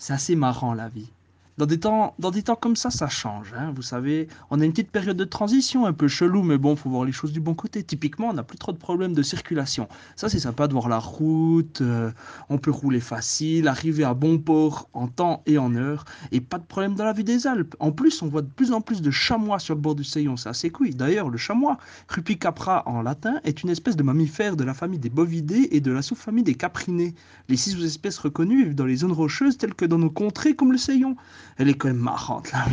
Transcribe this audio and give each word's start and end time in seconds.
c'est 0.00 0.14
assez 0.14 0.34
marrant 0.34 0.72
la 0.72 0.88
vie. 0.88 1.10
Dans 1.60 2.30
des 2.30 2.42
temps, 2.42 2.56
comme 2.58 2.74
ça, 2.74 2.90
ça 2.90 3.08
change. 3.08 3.52
hein, 3.54 3.72
vous 3.76 3.82
savez, 3.82 4.28
on 4.50 4.60
a 4.60 4.64
une 4.64 4.70
petite 4.70 4.90
période 4.90 5.16
de 5.18 5.24
transition 5.24 5.84
un 5.84 5.92
peu 5.92 6.08
chelou, 6.08 6.42
mais 6.42 6.56
bon, 6.56 6.74
faut 6.74 6.88
voir 6.88 7.04
les 7.04 7.12
choses 7.12 7.32
du 7.32 7.40
bon 7.40 7.54
côté. 7.54 7.82
Typiquement, 7.82 8.28
on 8.30 8.32
n'a 8.32 8.42
plus 8.42 8.56
trop 8.56 8.72
de 8.72 8.78
problèmes 8.78 9.12
de 9.12 9.22
circulation. 9.22 9.86
Ça, 10.16 10.30
c'est 10.30 10.38
sympa 10.38 10.68
de 10.68 10.72
voir 10.72 10.88
la 10.88 10.98
route. 10.98 11.82
euh, 11.82 12.10
on 12.48 12.56
peut 12.56 12.70
rouler 12.70 13.00
facile, 13.00 13.68
arriver 13.68 14.04
à 14.04 14.14
bon 14.14 14.38
port 14.38 14.88
en 14.94 15.06
temps 15.06 15.42
et 15.44 15.58
en 15.58 15.74
heure, 15.74 16.04
et 16.32 16.40
pas 16.40 16.58
de 16.58 16.64
problème 16.64 16.94
dans 16.94 17.04
la 17.04 17.12
vue 17.12 17.24
des 17.24 17.46
Alpes. 17.46 17.76
En 17.78 17.92
plus, 17.92 18.22
on 18.22 18.28
voit 18.28 18.42
de 18.42 18.48
plus 18.48 18.72
en 18.72 18.80
plus 18.80 19.02
de 19.02 19.10
chamois 19.10 19.58
sur 19.58 19.74
le 19.74 19.80
bord 19.80 19.94
du 19.94 20.04
Seillon. 20.04 20.36
C'est 20.38 20.48
assez 20.48 20.70
cool. 20.70 20.94
D'ailleurs, 20.94 21.28
le 21.28 21.36
chamois, 21.36 21.76
Crupicapra 22.08 22.84
en 22.86 23.02
latin, 23.02 23.34
est 23.44 23.62
une 23.62 23.68
espèce 23.68 23.96
de 23.96 24.02
mammifère 24.02 24.56
de 24.56 24.64
la 24.64 24.72
famille 24.72 24.98
des 24.98 25.10
bovidés 25.10 25.68
et 25.72 25.80
de 25.80 25.92
la 25.92 26.00
sous-famille 26.00 26.44
des 26.44 26.54
caprinés. 26.54 27.14
Les 27.48 27.56
six 27.56 27.72
sous-espèces 27.72 28.18
reconnues 28.18 28.64
vivent 28.64 28.74
dans 28.74 28.86
les 28.86 28.96
zones 28.96 29.12
rocheuses 29.12 29.58
telles 29.58 29.74
que 29.74 29.84
dans 29.84 29.98
nos 29.98 30.10
contrées 30.10 30.54
comme 30.54 30.72
le 30.72 30.78
Seillon. 30.78 31.16
Elle 31.58 31.68
est 31.68 31.74
quand 31.74 31.88
même 31.88 31.98
marrante 31.98 32.52
là. 32.52 32.64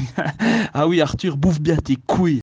ah 0.74 0.88
oui, 0.88 1.02
Arthur, 1.02 1.38
bouffe 1.38 1.60
bien 1.60 1.76
tes 1.78 1.96
couilles. 1.96 2.42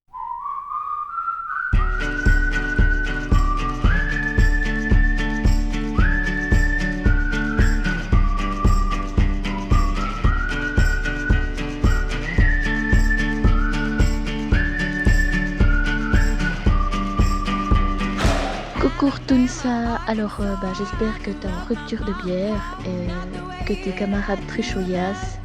Coucou 18.81 19.11
Tunsa, 19.27 19.97
alors 20.07 20.37
euh, 20.41 20.55
bah, 20.61 20.73
j'espère 20.77 21.19
que 21.23 21.31
t'es 21.31 21.49
en 21.49 21.65
rupture 21.69 22.05
de 22.05 22.13
bière, 22.25 22.79
et 22.87 23.65
que 23.65 23.73
tes 23.83 23.93
camarades 23.93 24.47
très 24.47 24.63
chouillasses 24.63 25.39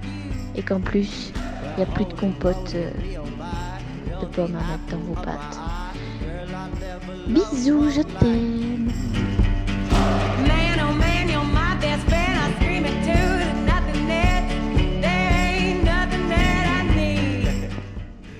et 0.59 0.61
qu'en 0.61 0.81
plus 0.81 1.31
il 1.77 1.77
n'y 1.77 1.83
a 1.83 1.85
plus 1.85 2.05
de 2.05 2.13
compote 2.13 2.73
euh, 2.75 2.91
de 4.21 4.25
pommes 4.25 4.55
à 4.55 4.71
mettre 4.71 4.87
dans 4.91 4.97
vos 4.97 5.13
pâtes. 5.15 5.59
Bisous, 7.27 7.89
je 7.91 8.01
t'aime. 8.01 8.91
Oh. 9.91 9.95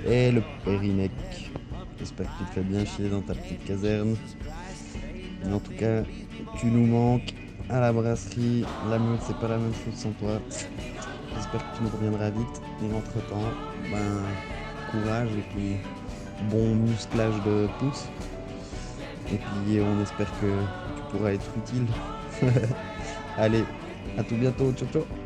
Et 0.05 0.31
le 0.31 0.41
périnec. 0.65 1.11
J'espère 1.99 2.25
que 2.25 2.39
tu 2.39 2.49
te 2.49 2.53
fais 2.55 2.61
bien 2.61 2.83
chier 2.83 3.09
dans 3.09 3.21
ta 3.21 3.35
petite 3.35 3.63
caserne. 3.63 4.15
Mais 5.45 5.53
en 5.53 5.59
tout 5.59 5.73
cas, 5.73 6.03
tu 6.59 6.65
nous 6.65 6.85
manques 6.87 7.33
à 7.69 7.79
la 7.79 7.93
brasserie. 7.93 8.65
La 8.89 8.97
meute, 8.97 9.21
c'est 9.25 9.37
pas 9.37 9.47
la 9.47 9.57
même 9.57 9.73
chose 9.73 9.93
sans 9.93 10.11
toi. 10.11 10.41
J'espère 11.51 11.71
que 11.71 11.77
tu 11.77 11.83
nous 11.83 11.89
reviendras 11.89 12.29
vite. 12.29 12.61
Et 12.83 12.93
entre 12.93 13.27
temps, 13.27 13.51
ben, 13.91 14.21
courage 14.91 15.29
et 15.31 15.43
puis 15.53 15.77
bon 16.49 16.75
musclage 16.75 17.33
de 17.43 17.67
pouce. 17.79 18.05
Et 19.31 19.37
puis 19.37 19.81
on 19.81 20.01
espère 20.01 20.29
que 20.39 20.61
tu 20.95 21.01
pourras 21.09 21.33
être 21.33 21.49
utile. 21.57 21.87
Allez, 23.37 23.63
à 24.17 24.23
tout 24.23 24.35
bientôt. 24.35 24.71
Ciao, 24.73 24.87
ciao. 24.89 25.18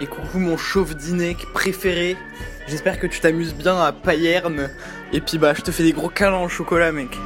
Et 0.00 0.06
coucou 0.06 0.38
mon 0.38 0.56
chauve 0.56 0.94
dinec 0.94 1.44
préféré. 1.52 2.16
J'espère 2.68 3.00
que 3.00 3.08
tu 3.08 3.18
t'amuses 3.18 3.54
bien 3.54 3.80
à 3.80 3.90
Payerne. 3.92 4.70
Et 5.12 5.20
puis 5.20 5.38
bah 5.38 5.54
je 5.54 5.62
te 5.62 5.72
fais 5.72 5.82
des 5.82 5.92
gros 5.92 6.08
câlins 6.08 6.42
au 6.42 6.48
chocolat 6.48 6.92
mec. 6.92 7.18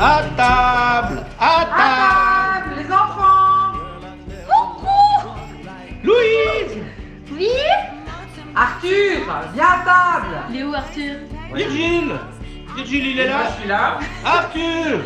À 0.00 0.22
table 0.36 1.24
À 1.40 1.66
table 1.76 2.76
les 2.78 2.92
enfants. 2.92 3.74
Louise. 6.04 6.84
Oui. 7.32 7.48
Arthur 8.54 9.18
Viens 9.54 9.64
à 9.64 9.84
table. 9.84 10.36
Il 10.50 10.60
est 10.60 10.62
où 10.62 10.74
Arthur? 10.74 11.14
Virgile 11.52 12.12
Virgile, 12.88 13.10
il 13.10 13.20
est 13.20 13.26
là 13.26 13.50
Je 13.50 13.60
suis 13.60 13.68
là. 13.68 13.98
Arthur 14.24 15.00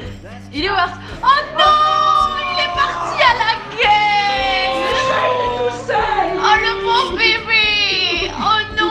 Il 0.53 0.65
est 0.65 0.71
où 0.71 0.73
Arthur. 0.73 1.01
Oh 1.23 1.27
non 1.59 2.37
Il 2.53 2.59
est 2.61 2.75
parti 2.77 3.19
à 3.23 3.35
la 3.43 3.53
guerre. 3.77 4.77
Oh 6.45 6.57
le 6.61 6.73
pauvre 6.85 7.17
bébé. 7.17 8.31
Oh 8.39 8.61
non. 8.79 8.91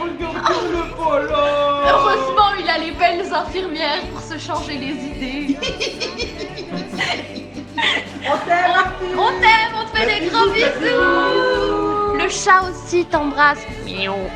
Regarde-le 0.00 0.82
pas 0.96 1.18
là 1.30 1.44
Heureusement, 1.90 2.50
il 2.58 2.68
a 2.70 2.78
les 2.78 2.92
belles 2.92 3.32
infirmières 3.32 4.02
pour 4.12 4.22
se 4.22 4.38
changer 4.38 4.78
les 4.78 4.94
idées. 4.94 5.58
On 8.24 8.36
t'aime 8.46 8.72
Arthur. 8.76 9.18
On 9.18 9.30
t'aime, 9.40 9.74
on 9.78 9.84
te 9.84 9.90
fait 9.96 10.20
des 10.20 10.26
gros 10.28 10.48
bisous. 10.50 12.16
Le 12.16 12.28
chat 12.30 12.62
aussi 12.62 13.04
t'embrasse. 13.04 13.64
Miaou. 13.84 14.28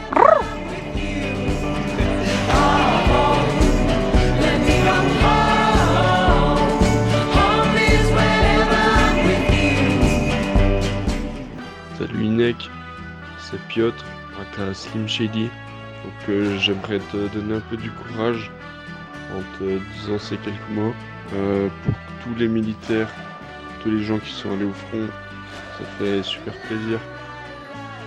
Piotr, 13.73 14.05
aka 14.39 14.75
Slim 14.75 15.09
Shady. 15.09 15.45
Donc 15.45 16.29
euh, 16.29 16.59
j'aimerais 16.59 16.99
te 16.99 17.29
donner 17.35 17.55
un 17.55 17.61
peu 17.61 17.77
du 17.77 17.91
courage 17.91 18.51
en 19.35 19.59
te 19.59 19.79
disant 19.95 20.19
ces 20.19 20.37
quelques 20.37 20.69
mots. 20.71 20.95
Euh, 21.35 21.69
pour 21.85 21.95
tous 22.23 22.39
les 22.39 22.49
militaires, 22.49 23.09
tous 23.83 23.91
les 23.91 24.03
gens 24.03 24.19
qui 24.19 24.31
sont 24.31 24.53
allés 24.53 24.67
au 24.67 24.73
front, 24.73 25.07
ça 25.79 25.85
fait 25.99 26.23
super 26.23 26.53
plaisir. 26.67 26.99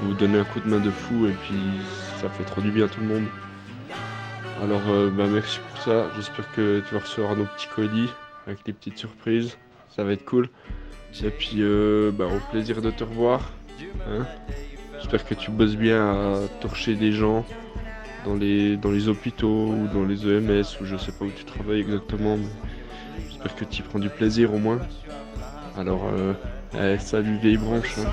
Vous 0.03 0.14
donnez 0.14 0.38
un 0.38 0.44
coup 0.44 0.59
de 0.59 0.70
main 0.70 0.80
de 0.80 0.92
fou 0.92 1.26
et 1.26 1.31
puis 1.31 1.59
ça 2.22 2.30
fait 2.30 2.44
trop 2.44 2.62
du 2.62 2.70
bien 2.70 2.86
à 2.86 2.88
tout 2.88 3.02
le 3.02 3.08
monde. 3.08 3.26
Alors 4.62 4.84
euh, 4.90 5.09
bah, 5.09 5.26
merci 5.28 5.59
pour 5.72 5.82
ça, 5.82 6.12
j'espère 6.16 6.52
que 6.52 6.84
tu 6.88 6.94
vas 6.94 7.02
recevoir 7.02 7.36
nos 7.36 7.46
petits 7.46 7.68
colis 7.74 8.14
avec 8.46 8.59
les 8.68 8.74
petites 8.74 9.00
surprises, 9.00 9.58
ça 9.90 10.03
va 10.03 10.14
être 10.14 10.26
cool. 10.26 10.50
Et 11.24 11.30
puis 11.30 11.64
bah, 12.14 12.26
au 12.26 12.52
plaisir 12.52 12.82
de 12.82 12.92
te 12.92 13.03
revoir. 13.03 13.50
Hein? 14.08 14.26
J'espère 15.05 15.23
que 15.23 15.35
tu 15.35 15.51
bosses 15.51 15.75
bien 15.75 16.03
à 16.03 16.39
torcher 16.61 16.95
des 16.95 17.11
gens 17.11 17.45
dans 18.25 18.33
les, 18.33 18.75
dans 18.75 18.89
les 18.89 19.07
hôpitaux 19.07 19.67
ou 19.67 19.88
dans 19.93 20.03
les 20.03 20.25
EMS 20.25 20.63
ou 20.81 20.85
je 20.85 20.97
sais 20.97 21.11
pas 21.11 21.25
où 21.25 21.29
tu 21.29 21.45
travailles 21.45 21.81
exactement. 21.81 22.39
J'espère 23.29 23.55
que 23.55 23.66
tu 23.66 23.83
prends 23.83 23.99
du 23.99 24.09
plaisir 24.09 24.51
au 24.51 24.57
moins. 24.57 24.79
Alors, 25.77 26.09
euh, 26.11 26.33
eh, 26.73 26.97
salut 26.97 27.38
vieille 27.38 27.57
branche. 27.57 27.93
hein. 27.99 28.09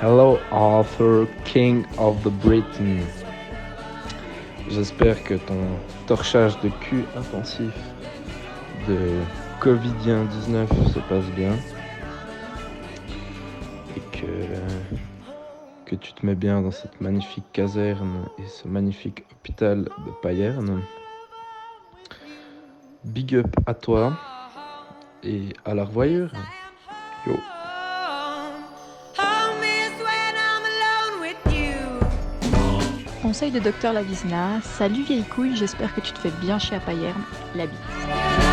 Hello 0.00 0.40
Arthur, 0.50 1.28
King 1.44 1.84
of 1.98 2.20
the 2.24 2.30
Britain. 2.42 2.98
J'espère 4.68 5.22
que 5.22 5.34
ton 5.34 5.78
torchage 6.08 6.58
de 6.60 6.70
cul 6.80 7.04
intensif 7.16 7.72
de 8.88 9.20
Covidien-19 9.60 10.66
se 10.92 10.98
passe 11.00 11.26
bien 11.36 11.54
et 13.96 14.00
que, 14.10 14.26
que 15.84 15.94
tu 15.94 16.12
te 16.12 16.26
mets 16.26 16.34
bien 16.34 16.60
dans 16.60 16.72
cette 16.72 17.00
magnifique 17.00 17.44
caserne 17.52 18.24
et 18.38 18.46
ce 18.46 18.66
magnifique 18.66 19.24
hôpital 19.30 19.84
de 19.84 20.10
Payerne. 20.20 20.80
Big 23.04 23.36
up 23.36 23.54
à 23.66 23.74
toi 23.74 24.14
et 25.22 25.50
à 25.64 25.74
la 25.74 25.84
revoyure. 25.84 26.32
Yo. 27.26 27.34
Conseils 33.30 33.52
de 33.52 33.60
Docteur 33.60 33.92
Lavisna. 33.92 34.60
Salut 34.60 35.04
vieille 35.04 35.22
couille, 35.22 35.54
j'espère 35.54 35.94
que 35.94 36.00
tu 36.00 36.10
te 36.10 36.18
fais 36.18 36.32
bien 36.40 36.58
chier 36.58 36.78
à. 36.78 36.80
La 37.54 37.66
bite. 37.66 38.49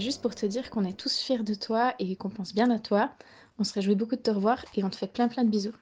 Juste 0.00 0.22
pour 0.22 0.34
te 0.34 0.46
dire 0.46 0.70
qu'on 0.70 0.84
est 0.84 0.96
tous 0.96 1.18
fiers 1.18 1.42
de 1.42 1.54
toi 1.54 1.94
et 1.98 2.16
qu'on 2.16 2.30
pense 2.30 2.54
bien 2.54 2.70
à 2.70 2.78
toi. 2.78 3.10
On 3.58 3.64
se 3.64 3.72
réjouit 3.72 3.94
beaucoup 3.94 4.16
de 4.16 4.20
te 4.20 4.30
revoir 4.30 4.64
et 4.74 4.84
on 4.84 4.90
te 4.90 4.96
fait 4.96 5.06
plein 5.06 5.28
plein 5.28 5.44
de 5.44 5.50
bisous. 5.50 5.74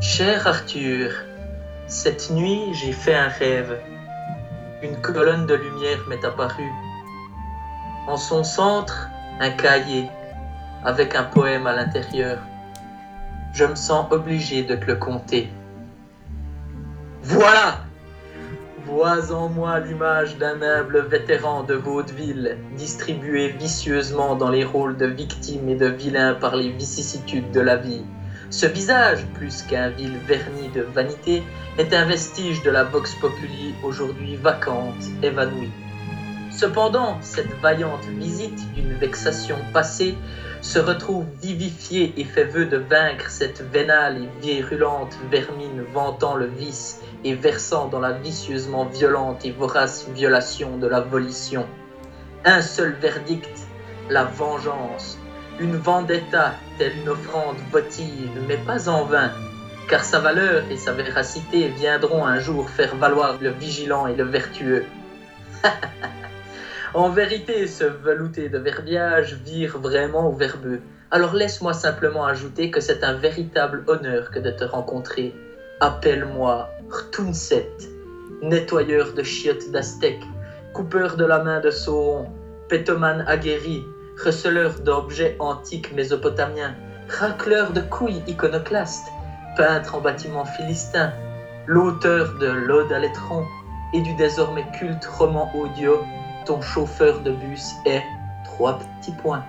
Cher 0.00 0.46
Arthur, 0.46 1.12
cette 1.86 2.30
nuit 2.30 2.74
j'ai 2.74 2.92
fait 2.92 3.14
un 3.14 3.28
rêve. 3.28 3.78
Une 4.82 5.00
colonne 5.00 5.46
de 5.46 5.54
lumière 5.54 6.06
m'est 6.08 6.24
apparue. 6.24 6.72
En 8.08 8.16
son 8.16 8.42
centre, 8.42 9.08
un 9.40 9.50
cahier 9.50 10.08
avec 10.84 11.14
un 11.14 11.24
poème 11.24 11.66
à 11.66 11.74
l'intérieur. 11.74 12.38
Je 13.54 13.64
me 13.64 13.74
sens 13.74 14.06
obligé 14.10 14.62
de 14.62 14.74
te 14.74 14.86
le 14.86 14.96
conter. 14.96 15.50
Voilà 17.22 17.78
Vois 18.84 19.32
en 19.32 19.48
moi 19.48 19.78
l'image 19.78 20.36
d'un 20.38 20.60
humble 20.60 21.06
vétéran 21.06 21.62
de 21.62 21.74
vaudeville, 21.74 22.58
distribué 22.76 23.48
vicieusement 23.48 24.34
dans 24.34 24.50
les 24.50 24.64
rôles 24.64 24.96
de 24.96 25.06
victime 25.06 25.68
et 25.68 25.76
de 25.76 25.86
vilain 25.86 26.34
par 26.34 26.56
les 26.56 26.70
vicissitudes 26.70 27.52
de 27.52 27.60
la 27.60 27.76
vie. 27.76 28.02
Ce 28.50 28.66
visage, 28.66 29.24
plus 29.34 29.62
qu'un 29.62 29.90
vil 29.90 30.12
vernis 30.26 30.68
de 30.74 30.82
vanité, 30.82 31.42
est 31.78 31.94
un 31.94 32.04
vestige 32.04 32.62
de 32.64 32.70
la 32.70 32.84
vox 32.84 33.14
populi 33.14 33.74
aujourd'hui 33.84 34.36
vacante, 34.36 35.04
évanouie. 35.22 35.70
Cependant, 36.54 37.16
cette 37.22 37.52
vaillante 37.60 38.04
visite 38.18 38.72
d'une 38.74 38.92
vexation 38.92 39.56
passée 39.72 40.16
se 40.60 40.78
retrouve 40.78 41.24
vivifiée 41.40 42.12
et 42.16 42.24
fait 42.24 42.44
vœu 42.44 42.66
de 42.66 42.76
vaincre 42.76 43.30
cette 43.30 43.62
vénale 43.72 44.18
et 44.18 44.40
virulente 44.40 45.16
vermine 45.30 45.82
vantant 45.92 46.36
le 46.36 46.46
vice 46.46 47.00
et 47.24 47.34
versant 47.34 47.88
dans 47.88 48.00
la 48.00 48.12
vicieusement 48.12 48.84
violente 48.84 49.44
et 49.44 49.50
vorace 49.50 50.06
violation 50.14 50.76
de 50.76 50.86
la 50.86 51.00
volition. 51.00 51.66
Un 52.44 52.60
seul 52.60 52.92
verdict, 53.00 53.66
la 54.10 54.24
vengeance, 54.24 55.18
une 55.58 55.76
vendetta 55.76 56.52
telle 56.78 56.98
une 56.98 57.08
offrande 57.08 57.56
votive, 57.70 58.30
mais 58.46 58.58
pas 58.58 58.88
en 58.88 59.04
vain, 59.04 59.32
car 59.88 60.04
sa 60.04 60.18
valeur 60.18 60.62
et 60.70 60.76
sa 60.76 60.92
véracité 60.92 61.68
viendront 61.68 62.26
un 62.26 62.38
jour 62.38 62.68
faire 62.68 62.94
valoir 62.96 63.38
le 63.40 63.50
vigilant 63.50 64.06
et 64.06 64.14
le 64.14 64.24
vertueux. 64.24 64.84
En 66.94 67.08
vérité, 67.08 67.66
ce 67.68 67.84
velouté 67.84 68.50
de 68.50 68.58
verbiage 68.58 69.40
vire 69.46 69.78
vraiment 69.78 70.28
au 70.28 70.32
verbeux. 70.32 70.82
Alors 71.10 71.32
laisse-moi 71.32 71.72
simplement 71.72 72.26
ajouter 72.26 72.70
que 72.70 72.80
c'est 72.80 73.02
un 73.02 73.14
véritable 73.14 73.82
honneur 73.86 74.30
que 74.30 74.38
de 74.38 74.50
te 74.50 74.64
rencontrer. 74.64 75.34
Appelle-moi 75.80 76.68
Rtunset, 76.90 77.70
nettoyeur 78.42 79.14
de 79.14 79.22
chiottes 79.22 79.70
d'Aztèques, 79.70 80.26
coupeur 80.74 81.16
de 81.16 81.24
la 81.24 81.42
main 81.42 81.60
de 81.60 81.70
Sauron, 81.70 82.26
pétomane 82.68 83.24
aguerri, 83.26 83.82
receleur 84.22 84.78
d'objets 84.80 85.36
antiques 85.38 85.94
mésopotamiens, 85.94 86.74
racleur 87.08 87.72
de 87.72 87.80
couilles 87.80 88.22
iconoclastes, 88.26 89.08
peintre 89.56 89.94
en 89.94 90.02
bâtiments 90.02 90.44
philistins, 90.44 91.14
l'auteur 91.66 92.34
de 92.38 92.48
l'Ode 92.48 92.92
à 92.92 92.98
l'étron 92.98 93.46
et 93.94 94.02
du 94.02 94.14
désormais 94.16 94.66
culte 94.78 95.06
roman 95.06 95.50
audio 95.54 95.98
ton 96.44 96.60
chauffeur 96.60 97.20
de 97.20 97.32
bus 97.32 97.74
est 97.84 98.02
trois 98.44 98.78
petits 98.78 99.12
points. 99.12 99.44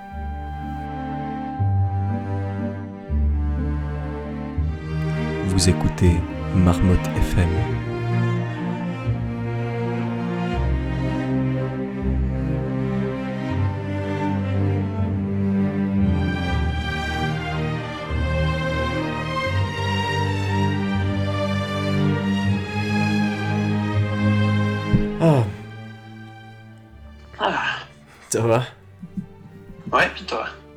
Vous 5.47 5.69
écoutez 5.69 6.11
Marmotte 6.55 7.07
FM. 7.17 7.92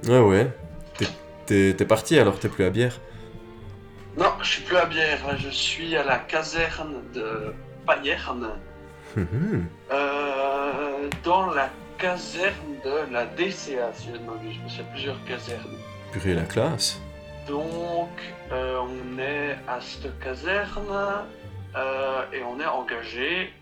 Toi 0.06 0.22
Ouais, 0.22 0.44
ouais. 0.44 0.50
T'es- 1.46 1.74
parti 1.84 2.18
alors, 2.18 2.38
t'es 2.40 2.48
plus 2.48 2.64
à 2.64 2.70
bière 2.70 2.98
Non, 4.18 4.32
je 4.42 4.48
suis 4.48 4.62
plus 4.62 4.76
à 4.76 4.86
Bière, 4.86 5.24
là, 5.28 5.36
je 5.36 5.48
suis 5.48 5.94
à 5.96 6.02
la 6.02 6.18
caserne 6.18 7.02
de 7.14 7.54
Payerne, 7.86 8.48
Mhm. 9.16 9.66
euh, 9.92 11.08
dans 11.22 11.46
la 11.52 11.70
caserne 11.98 12.74
de 12.84 13.12
la 13.12 13.26
DCA, 13.26 13.92
si 13.92 14.08
je 14.08 14.12
ne 14.18 14.26
m'abuse, 14.26 14.56
parce 14.60 14.72
qu'il 14.74 14.82
y 14.82 14.86
a 14.86 14.90
plusieurs 14.90 15.24
casernes. 15.24 15.78
Purée, 16.12 16.34
la 16.34 16.42
classe. 16.42 17.00
Donc, 17.46 18.10
euh, 18.50 18.80
on 18.80 19.18
est 19.20 19.56
à 19.68 19.80
cette 19.80 20.18
caserne 20.18 21.24
euh, 21.76 22.22
et 22.32 22.42
on 22.42 22.58
est 22.58 22.66
engagé, 22.66 23.52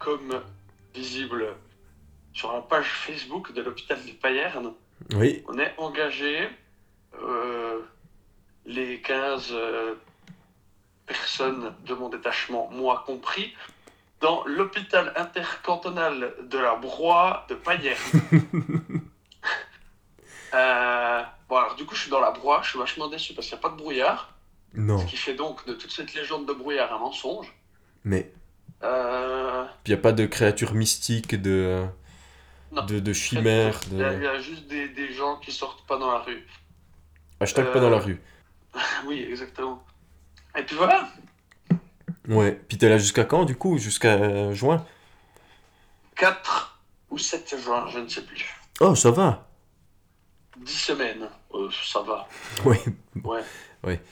comme 0.00 0.40
visible 0.94 1.44
sur 2.32 2.52
la 2.52 2.60
page 2.62 2.86
Facebook 3.06 3.52
de 3.54 3.62
l'hôpital 3.62 3.98
de 4.04 4.10
Payerne, 4.12 4.72
Oui. 5.14 5.44
on 5.48 5.58
est 5.58 5.74
engagé, 5.78 6.48
euh, 7.22 7.80
les 8.66 9.00
15 9.00 9.48
euh, 9.52 9.94
personnes 11.06 11.74
de 11.86 11.94
mon 11.94 12.08
détachement, 12.08 12.68
moi 12.72 13.02
compris, 13.06 13.54
dans 14.20 14.44
l'hôpital 14.44 15.12
intercantonal 15.16 16.34
de 16.42 16.58
la 16.58 16.74
Broye 16.76 17.44
de 17.48 17.54
Payerne. 17.54 17.98
Euh, 20.54 21.22
bon, 21.48 21.56
alors 21.56 21.74
du 21.74 21.84
coup, 21.84 21.94
je 21.94 22.00
suis 22.00 22.10
dans 22.10 22.20
la 22.20 22.30
Broye, 22.30 22.62
je 22.62 22.70
suis 22.70 22.78
vachement 22.78 23.08
déçu 23.08 23.34
parce 23.34 23.46
qu'il 23.46 23.56
n'y 23.56 23.60
a 23.60 23.62
pas 23.62 23.68
de 23.68 23.76
brouillard. 23.76 24.34
Non. 24.74 24.98
Ce 24.98 25.04
qui 25.04 25.18
fait 25.18 25.34
donc 25.34 25.66
de 25.66 25.74
toute 25.74 25.90
cette 25.90 26.14
légende 26.14 26.46
de 26.46 26.52
brouillard 26.54 26.92
un 26.94 26.98
mensonge. 26.98 27.54
Mais. 28.04 28.32
Euh, 28.82 29.64
Puis 29.84 29.92
y 29.92 29.94
a 29.94 29.98
pas 29.98 30.12
de 30.12 30.24
créatures 30.24 30.72
mystiques, 30.72 31.34
de. 31.40 31.84
De, 32.72 33.00
de 33.00 33.12
chimères, 33.12 33.80
Il 33.90 33.98
y, 33.98 34.02
a- 34.02 34.38
y 34.38 34.42
juste 34.42 34.66
des, 34.68 34.88
des 34.88 35.12
gens 35.12 35.36
qui 35.36 35.52
sortent 35.52 35.86
pas 35.86 35.96
dans 35.98 36.10
la 36.12 36.18
rue. 36.18 36.46
Hashtag 37.40 37.72
pas 37.72 37.78
Euh, 37.78 37.82
dans 37.82 37.90
la 37.90 37.98
rue. 37.98 38.20
oui, 39.06 39.26
exactement. 39.28 39.82
Et 40.56 40.62
puis 40.62 40.76
voilà, 40.76 41.08
Ouais. 42.28 42.52
Puis 42.68 42.76
t'es 42.76 42.88
là 42.90 42.98
jusqu'à 42.98 43.24
quand 43.24 43.44
du 43.46 43.56
coup? 43.56 43.78
Jusqu'à 43.78 44.12
euh, 44.14 44.52
juin? 44.52 44.84
4 46.16 46.78
ou 47.10 47.16
7 47.18 47.56
juin, 47.58 47.86
je 47.90 48.00
ne 48.00 48.08
sais 48.08 48.22
plus. 48.22 48.54
Oh, 48.80 48.94
ça 48.94 49.10
va 49.10 49.46
10 50.58 50.72
semaines, 50.72 51.28
euh, 51.54 51.68
ça 51.70 52.02
va. 52.02 52.28
Ouais. 52.64 52.80
Ouais. 53.24 53.42
Ouais. 53.84 54.02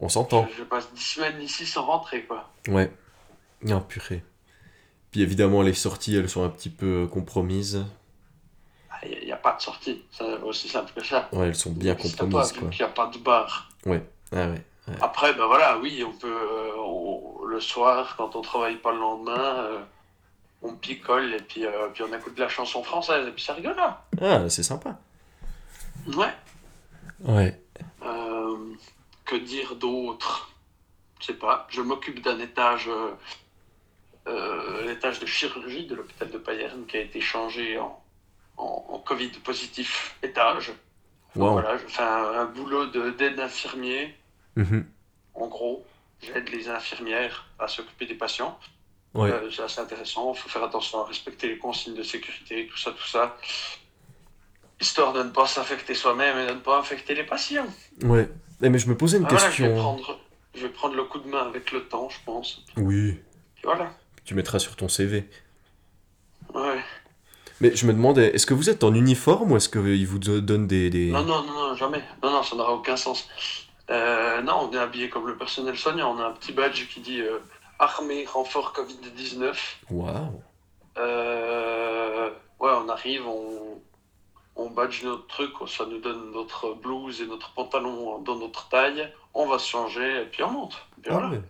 On 0.00 0.08
s'entend. 0.08 0.46
Je, 0.52 0.58
je 0.58 0.62
passe 0.64 0.92
10 0.92 1.00
semaines 1.02 1.40
ici 1.40 1.64
sans 1.64 1.84
rentrer, 1.86 2.24
quoi. 2.24 2.50
Ouais. 2.68 2.92
Non, 3.62 3.80
purée. 3.80 4.22
Puis 5.10 5.22
évidemment, 5.22 5.62
les 5.62 5.74
sorties, 5.74 6.16
elles 6.16 6.28
sont 6.28 6.44
un 6.44 6.48
petit 6.48 6.70
peu 6.70 7.06
compromises. 7.10 7.84
Il 9.02 9.24
n'y 9.24 9.32
a, 9.32 9.36
pas 9.36 9.56
de 9.56 9.62
sortie, 9.62 10.02
c'est 10.12 10.24
aussi 10.42 10.68
simple 10.68 10.92
que 10.94 11.02
ça. 11.04 11.28
Ouais, 11.32 11.46
elles 11.48 11.54
sont 11.54 11.72
bien 11.72 11.94
compromises, 11.94 12.52
pas, 12.52 12.58
quoi. 12.58 12.60
donc 12.68 12.78
il 12.78 12.82
n'y 12.82 12.84
a 12.84 12.92
pas 12.92 13.06
de 13.06 13.18
bar. 13.18 13.70
Ouais. 13.86 14.04
Ah 14.30 14.46
ouais. 14.48 14.62
ouais. 14.88 14.94
Après, 15.00 15.32
ben 15.32 15.46
voilà, 15.46 15.78
oui, 15.78 16.04
on 16.06 16.12
peut, 16.12 16.28
euh, 16.30 16.72
on- 16.78 17.44
le 17.46 17.60
soir, 17.60 18.14
quand 18.18 18.36
on 18.36 18.42
travaille 18.42 18.76
pas 18.76 18.92
le 18.92 18.98
lendemain, 18.98 19.38
euh, 19.40 19.78
on 20.62 20.74
picole 20.74 21.32
et 21.34 21.38
puis, 21.40 21.64
euh, 21.64 21.88
puis 21.94 22.02
on 22.04 22.14
écoute 22.14 22.34
de 22.34 22.40
la 22.40 22.48
chanson 22.50 22.82
française 22.82 23.26
et 23.26 23.30
puis 23.32 23.42
ça 23.42 23.54
rigole 23.54 23.76
là. 23.76 24.04
Ah, 24.20 24.48
c'est 24.50 24.62
sympa. 24.62 24.98
Ouais. 26.06 26.34
Ouais. 27.20 27.58
Euh, 28.04 28.56
que 29.24 29.36
dire 29.36 29.76
d'autre? 29.76 30.50
Je 31.20 31.26
sais 31.26 31.34
pas. 31.34 31.66
Je 31.70 31.80
m'occupe 31.80 32.22
d'un 32.22 32.38
étage 32.38 32.88
euh, 34.26 34.84
l'étage 34.86 35.18
de 35.20 35.26
chirurgie 35.26 35.86
de 35.86 35.94
l'hôpital 35.94 36.30
de 36.30 36.38
Payerne 36.38 36.84
qui 36.86 36.96
a 36.96 37.00
été 37.00 37.20
changé 37.20 37.78
en, 37.78 38.02
en, 38.56 38.84
en 38.90 38.98
Covid 38.98 39.30
positif 39.44 40.16
étage. 40.22 40.68
Donc. 41.36 41.52
Voilà, 41.52 41.76
je 41.78 41.86
fais 41.86 42.02
un, 42.02 42.40
un 42.40 42.44
boulot 42.46 42.86
de- 42.86 43.10
d'aide 43.10 43.38
infirmier. 43.40 44.14
Mhm. 44.56 44.84
En 45.34 45.46
gros, 45.46 45.86
j'aide 46.20 46.48
les 46.50 46.68
infirmières 46.68 47.46
à 47.58 47.68
s'occuper 47.68 48.06
des 48.06 48.14
patients. 48.16 48.58
Ouais. 49.14 49.30
Euh, 49.30 49.50
c'est 49.50 49.62
assez 49.62 49.80
intéressant. 49.80 50.32
Il 50.34 50.38
faut 50.38 50.48
faire 50.48 50.62
attention 50.64 51.00
à 51.02 51.06
respecter 51.06 51.48
les 51.48 51.58
consignes 51.58 51.94
de 51.94 52.02
sécurité, 52.02 52.66
tout 52.70 52.76
ça, 52.78 52.90
tout 52.92 53.06
ça. 53.06 53.36
Histoire 54.80 55.12
de 55.12 55.22
ne 55.22 55.30
pas 55.30 55.46
s'infecter 55.46 55.94
soi-même 55.94 56.38
et 56.38 56.46
de 56.46 56.52
ne 56.54 56.60
pas 56.60 56.78
infecter 56.78 57.14
les 57.14 57.24
patients. 57.24 57.66
Ouais. 58.02 58.28
Eh, 58.62 58.68
mais 58.70 58.78
je 58.78 58.88
me 58.88 58.96
posais 58.96 59.18
une 59.18 59.24
Ah, 59.26 59.28
voilà, 59.30 59.50
je, 59.50 59.62
vais 59.62 59.68
question. 59.68 59.82
prendre, 59.82 60.20
je 60.54 60.60
vais 60.62 60.68
prendre 60.68 60.94
le 60.94 61.04
coup 61.04 61.18
de 61.18 61.28
main 61.28 61.46
avec 61.46 61.70
le 61.72 61.84
temps, 61.86 62.08
je 62.08 62.16
pense. 62.24 62.64
Oui. 62.76 63.12
Puis 63.56 63.64
voilà. 63.64 63.92
Tu 64.30 64.36
mettras 64.36 64.60
sur 64.60 64.76
ton 64.76 64.88
CV. 64.88 65.28
Ouais. 66.54 66.78
Mais 67.60 67.74
je 67.74 67.84
me 67.84 67.92
demandais, 67.92 68.28
est-ce 68.32 68.46
que 68.46 68.54
vous 68.54 68.70
êtes 68.70 68.84
en 68.84 68.94
uniforme 68.94 69.50
ou 69.50 69.56
est-ce 69.56 69.68
qu'ils 69.68 70.06
vous 70.06 70.20
do- 70.20 70.40
donnent 70.40 70.68
des... 70.68 70.88
des... 70.88 71.10
Non, 71.10 71.24
non, 71.24 71.42
non, 71.42 71.52
non, 71.70 71.74
jamais. 71.74 72.00
Non, 72.22 72.30
non, 72.30 72.42
ça 72.44 72.54
n'aura 72.54 72.72
aucun 72.74 72.94
sens. 72.96 73.28
Euh, 73.90 74.40
non, 74.42 74.68
on 74.70 74.72
est 74.72 74.78
habillé 74.78 75.08
comme 75.10 75.26
le 75.26 75.36
personnel 75.36 75.76
soignant. 75.76 76.14
On 76.16 76.20
a 76.20 76.26
un 76.28 76.30
petit 76.30 76.52
badge 76.52 76.86
qui 76.94 77.00
dit 77.00 77.20
euh, 77.20 77.40
Armée 77.80 78.24
renfort 78.24 78.72
Covid-19. 78.72 79.52
Waouh. 79.90 80.40
Euh, 80.96 82.28
ouais, 82.60 82.70
on 82.70 82.88
arrive, 82.88 83.26
on, 83.26 83.82
on 84.54 84.70
badge 84.70 85.02
notre 85.02 85.26
truc, 85.26 85.50
ça 85.66 85.86
nous 85.86 85.98
donne 85.98 86.30
notre 86.30 86.74
blouse 86.74 87.20
et 87.20 87.26
notre 87.26 87.52
pantalon 87.52 88.20
dans 88.20 88.36
notre 88.36 88.68
taille. 88.68 89.12
On 89.34 89.48
va 89.48 89.58
se 89.58 89.68
changer 89.68 90.22
et 90.22 90.26
puis 90.26 90.44
on 90.44 90.52
monte. 90.52 90.86
Et 90.98 91.00
puis 91.02 91.10
Ah 91.10 91.14
voilà. 91.14 91.30
ouais. 91.30 91.42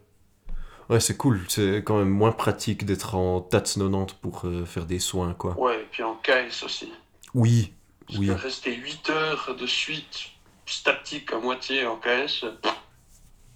Ouais, 0.91 1.01
c'est 1.01 1.17
cool. 1.17 1.41
C'est 1.49 1.79
quand 1.85 1.99
même 1.99 2.11
moins 2.11 2.33
pratique 2.33 2.85
d'être 2.85 3.15
en 3.15 3.41
TATS 3.41 3.75
90 3.79 4.15
pour 4.21 4.43
euh, 4.45 4.65
faire 4.67 4.85
des 4.87 4.99
soins, 4.99 5.35
quoi. 5.35 5.59
Ouais, 5.59 5.81
et 5.81 5.87
puis 5.91 6.03
en 6.03 6.17
KS 6.17 6.65
aussi. 6.65 6.93
Oui, 7.33 7.73
Parce 8.07 8.19
oui. 8.19 8.31
rester 8.33 8.75
8 8.75 9.11
heures 9.11 9.57
de 9.59 9.67
suite 9.67 10.31
statique 10.67 11.33
à 11.33 11.39
moitié 11.39 11.87
en 11.87 11.97
KS, 11.97 12.45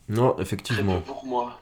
Non, 0.09 0.33
très 0.35 0.43
effectivement. 0.43 1.01
peu 1.01 1.07
pour 1.13 1.27
moi. 1.27 1.61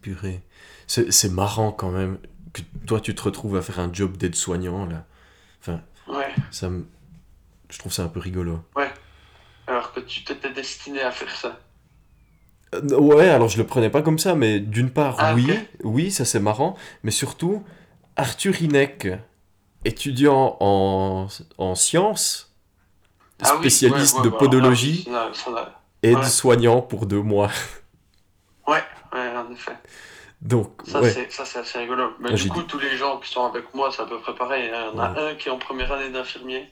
Purée. 0.00 0.42
C'est 0.86 1.12
c'est 1.12 1.28
marrant 1.30 1.72
quand 1.72 1.90
même 1.90 2.18
que 2.52 2.62
toi 2.86 3.00
tu 3.00 3.14
te 3.14 3.22
retrouves 3.22 3.56
à 3.56 3.62
faire 3.62 3.80
un 3.80 3.92
job 3.92 4.16
d'aide-soignant 4.16 4.86
là. 4.86 5.04
Enfin, 5.60 5.80
Ouais, 6.06 6.32
ça 6.52 6.70
me... 6.70 6.86
Je 7.68 7.78
trouve 7.78 7.92
ça 7.92 8.04
un 8.04 8.08
peu 8.08 8.20
rigolo. 8.20 8.60
ouais. 8.76 8.90
Alors 9.66 9.92
que 9.92 10.00
tu 10.00 10.24
t'étais 10.24 10.50
destiné 10.52 11.02
à 11.02 11.10
faire 11.10 11.34
ça. 11.34 11.58
Euh, 12.74 12.96
ouais, 12.98 13.28
alors 13.28 13.48
je 13.48 13.58
le 13.58 13.64
prenais 13.66 13.90
pas 13.90 14.02
comme 14.02 14.18
ça, 14.18 14.34
mais 14.34 14.60
d'une 14.60 14.90
part, 14.90 15.16
Ah, 15.18 15.34
oui, 15.34 15.48
oui, 15.84 16.10
ça 16.10 16.24
c'est 16.24 16.40
marrant, 16.40 16.76
mais 17.02 17.10
surtout, 17.10 17.62
Arthur 18.16 18.60
Hinek, 18.60 19.08
étudiant 19.84 20.56
en, 20.60 21.28
en 21.56 21.74
sciences, 21.74 22.54
Ah 23.42 23.52
oui, 23.54 23.60
spécialiste 23.60 24.16
ouais, 24.16 24.20
ouais, 24.20 24.30
de 24.30 24.36
podologie, 24.36 25.08
n'a- 25.10 25.30
aide-soignant 26.02 26.82
pour 26.82 27.06
deux 27.06 27.22
mois. 27.22 27.50
Ouais, 28.66 28.84
ouais, 29.14 29.34
en 29.34 29.50
effet. 29.50 29.72
Donc, 30.42 30.82
Ça, 30.86 31.00
ouais. 31.00 31.10
c'est, 31.10 31.32
ça, 31.32 31.46
c'est 31.46 31.60
assez 31.60 31.78
rigolo. 31.78 32.10
Mais 32.20 32.28
Ah, 32.32 32.34
du 32.34 32.48
coup, 32.50 32.62
tous 32.64 32.78
les 32.78 32.98
gens 32.98 33.18
qui 33.18 33.30
sont 33.32 33.46
avec 33.46 33.72
moi, 33.74 33.90
c'est 33.90 34.02
à 34.02 34.04
peu 34.04 34.18
près 34.20 34.34
pareil. 34.34 34.70
hein. 34.70 34.90
Il 34.92 34.96
y 34.98 35.00
en 35.00 35.02
a 35.04 35.12
Ouais. 35.14 35.30
un 35.30 35.34
qui 35.36 35.48
est 35.48 35.50
en 35.50 35.56
première 35.58 35.90
année 35.90 36.10
d'infirmier. 36.10 36.68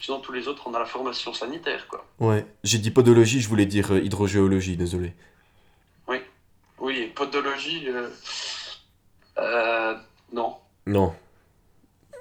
Sinon, 0.00 0.20
tous 0.20 0.32
les 0.32 0.48
autres, 0.48 0.66
on 0.66 0.74
a 0.74 0.78
la 0.78 0.84
formation 0.86 1.32
sanitaire, 1.32 1.86
quoi. 1.88 2.04
Ouais, 2.18 2.44
j'ai 2.64 2.78
dit 2.78 2.90
podologie, 2.90 3.40
je 3.40 3.48
voulais 3.48 3.66
dire 3.66 3.92
euh, 3.92 4.00
hydrogéologie, 4.00 4.76
désolé. 4.76 5.14
Oui. 6.08 6.18
Oui, 6.78 6.98
et 6.98 7.06
podologie, 7.06 7.88
euh... 7.88 8.08
euh, 9.38 9.94
non. 10.32 10.56
Non. 10.86 11.14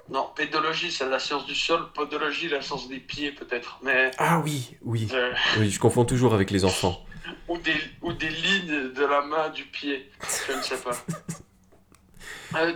Non, 0.10 0.30
pédologie, 0.36 0.92
c'est 0.92 1.08
la 1.10 1.18
science 1.20 1.46
du 1.46 1.56
sol. 1.56 1.92
Podologie, 1.94 2.48
la 2.50 2.62
science 2.62 2.88
des 2.88 3.00
pieds, 3.00 3.32
peut-être. 3.32 3.80
Mais... 3.84 4.12
Ah 4.18 4.40
oui, 4.44 4.76
oui. 4.84 5.08
Euh, 5.14 5.34
Oui, 5.60 5.70
je 5.72 5.80
confonds 5.80 6.06
toujours 6.06 6.34
avec 6.34 6.52
les 6.52 6.66
enfants. 6.66 7.04
ou, 7.48 7.58
des, 7.58 7.76
ou 8.02 8.14
des 8.14 8.30
lignes 8.30 8.92
de 8.94 9.06
la 9.06 9.22
main 9.24 9.50
du 9.50 9.64
pied. 9.66 10.10
Je 10.48 10.54
ne 10.54 10.62
sais 10.62 10.78
pas. 10.78 10.92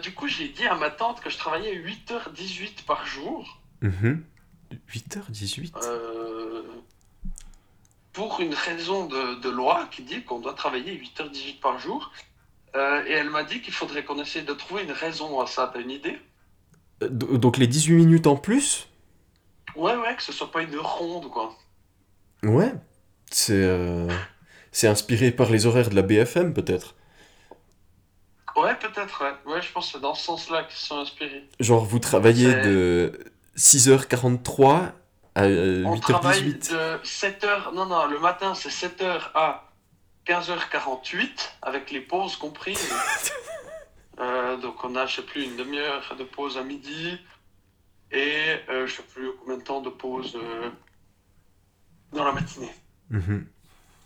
Du 0.02 0.12
coup, 0.12 0.28
j'ai 0.28 0.48
dit 0.48 0.66
à 0.66 0.74
ma 0.74 0.90
tante 0.90 1.22
que 1.22 1.30
je 1.30 1.38
travaillais 1.38 1.76
8h18 1.78 2.84
par 2.88 3.06
jour. 3.06 3.62
Mhm. 3.82 4.26
8h18 4.90 5.72
Euh, 5.84 6.62
pour 8.14 8.40
une 8.42 8.54
raison 8.54 9.06
de, 9.06 9.40
de 9.42 9.50
loi 9.50 9.88
qui 9.92 10.04
dit 10.04 10.24
qu'on 10.24 10.40
doit 10.40 10.54
travailler 10.54 10.94
8h18 11.00 11.60
par 11.60 11.80
jour. 11.80 12.12
Euh, 12.76 13.04
et 13.06 13.12
elle 13.12 13.30
m'a 13.30 13.44
dit 13.44 13.62
qu'il 13.62 13.74
faudrait 13.74 14.04
qu'on 14.04 14.20
essaye 14.22 14.44
de 14.44 14.54
trouver 14.54 14.84
une 14.84 14.92
raison 14.92 15.40
à 15.40 15.48
ça. 15.48 15.70
T'as 15.74 15.80
une 15.82 15.92
idée? 15.92 16.18
Euh, 17.04 17.10
do- 17.10 17.38
Donc 17.38 17.58
les 17.58 17.68
18 17.68 17.94
minutes 17.96 18.28
en 18.28 18.36
plus? 18.36 18.88
Ouais, 19.76 19.96
ouais, 19.96 20.16
que 20.16 20.24
ce 20.24 20.32
soit 20.32 20.52
pas 20.52 20.62
une 20.64 20.78
ronde, 20.78 21.30
quoi. 21.30 21.56
Ouais. 22.44 22.74
C'est 23.32 23.68
c'est 24.72 24.88
inspiré 24.88 25.32
par 25.32 25.50
les 25.50 25.66
horaires 25.66 25.90
de 25.90 25.96
la 25.96 26.02
BFM 26.02 26.54
peut-être. 26.54 26.96
Ouais, 28.56 28.76
peut-être, 28.76 29.24
ouais. 29.24 29.54
Ouais, 29.54 29.62
je 29.62 29.72
pense 29.72 29.88
que 29.88 29.92
c'est 29.94 30.02
dans 30.02 30.14
ce 30.16 30.24
sens-là 30.26 30.64
qu'ils 30.64 30.78
sont 30.80 30.98
inspirés. 30.98 31.48
Genre 31.60 31.84
vous 31.86 32.00
travaillez 32.00 32.54
de 32.56 33.20
6h43 33.58 34.92
à 35.36 35.44
euh, 35.44 35.84
On 35.86 36.00
travaille 36.00 36.52
8h18. 36.52 36.72
de 36.72 37.04
7h... 37.04 37.74
Non, 37.74 37.86
non, 37.86 38.06
le 38.06 38.20
matin, 38.20 38.54
c'est 38.56 38.70
7h 38.70 39.20
à 39.34 39.70
15h48, 40.28 41.30
avec 41.62 41.92
les 41.92 42.02
pauses 42.02 42.36
comprises. 42.38 42.94
Euh, 44.20 44.58
donc 44.58 44.84
on 44.84 44.96
a, 44.96 45.06
je 45.06 45.18
sais 45.18 45.22
plus, 45.22 45.44
une 45.44 45.56
demi-heure 45.58 46.16
de 46.18 46.24
pause 46.24 46.58
à 46.58 46.64
midi, 46.64 47.20
et 48.12 48.58
euh, 48.68 48.88
je 48.88 48.96
sais 48.96 49.04
plus 49.04 49.30
combien 49.40 49.58
de 49.58 49.62
temps 49.62 49.80
de 49.80 49.92
pause 49.92 50.36
euh, 50.36 50.72
dans 52.14 52.24
la 52.24 52.32
matinée. 52.32 52.74
Mhm. 53.12 53.48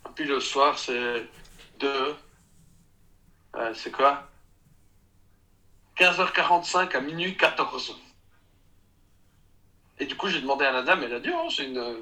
Et 0.05 0.09
puis 0.13 0.25
le 0.25 0.41
soir, 0.41 0.77
c'est 0.77 1.25
de... 1.79 2.13
euh, 3.55 3.73
c'est 3.73 3.91
quoi? 3.91 4.27
15h45 5.97 6.93
à 6.93 6.99
minuit 6.99 7.37
14. 7.37 7.95
Et 10.01 10.05
du 10.07 10.15
coup, 10.15 10.27
j'ai 10.27 10.41
demandé 10.41 10.65
à 10.65 10.71
la 10.71 10.81
dame, 10.81 11.03
elle 11.03 11.13
a 11.13 11.19
dit, 11.19 11.29
oh, 11.33 11.47
c'est 11.55 11.65
une 11.65 11.77
euh, 11.77 11.93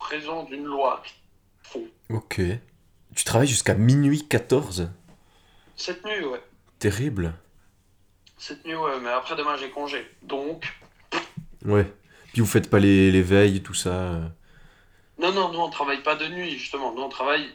raison 0.00 0.44
d'une 0.44 0.64
loi. 0.64 1.02
Ok. 2.08 2.40
Tu 3.14 3.24
travailles 3.24 3.46
jusqu'à 3.46 3.74
minuit 3.74 4.26
14 4.26 4.90
Cette 5.76 6.04
nuit, 6.06 6.24
ouais. 6.24 6.42
Terrible. 6.78 7.34
Cette 8.38 8.64
nuit, 8.64 8.74
ouais, 8.74 8.98
mais 9.02 9.10
après 9.10 9.36
demain, 9.36 9.56
j'ai 9.58 9.70
congé. 9.70 10.04
Donc, 10.22 10.72
Ouais. 11.64 11.92
Puis 12.32 12.40
vous 12.40 12.46
faites 12.46 12.70
pas 12.70 12.78
les, 12.78 13.10
les 13.10 13.22
veilles, 13.22 13.62
tout 13.62 13.74
ça. 13.74 13.90
euh. 13.90 14.28
non, 15.20 15.32
non, 15.32 15.52
nous, 15.52 15.58
on 15.58 15.68
travaille 15.70 16.02
pas 16.02 16.16
de 16.16 16.26
nuit, 16.28 16.56
justement. 16.58 16.94
Nous, 16.94 17.02
on 17.02 17.08
travaille, 17.10 17.46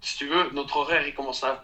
si 0.00 0.16
tu 0.16 0.26
veux, 0.26 0.50
notre 0.54 0.76
horaire, 0.78 1.06
il 1.06 1.14
commence 1.14 1.44
à 1.44 1.62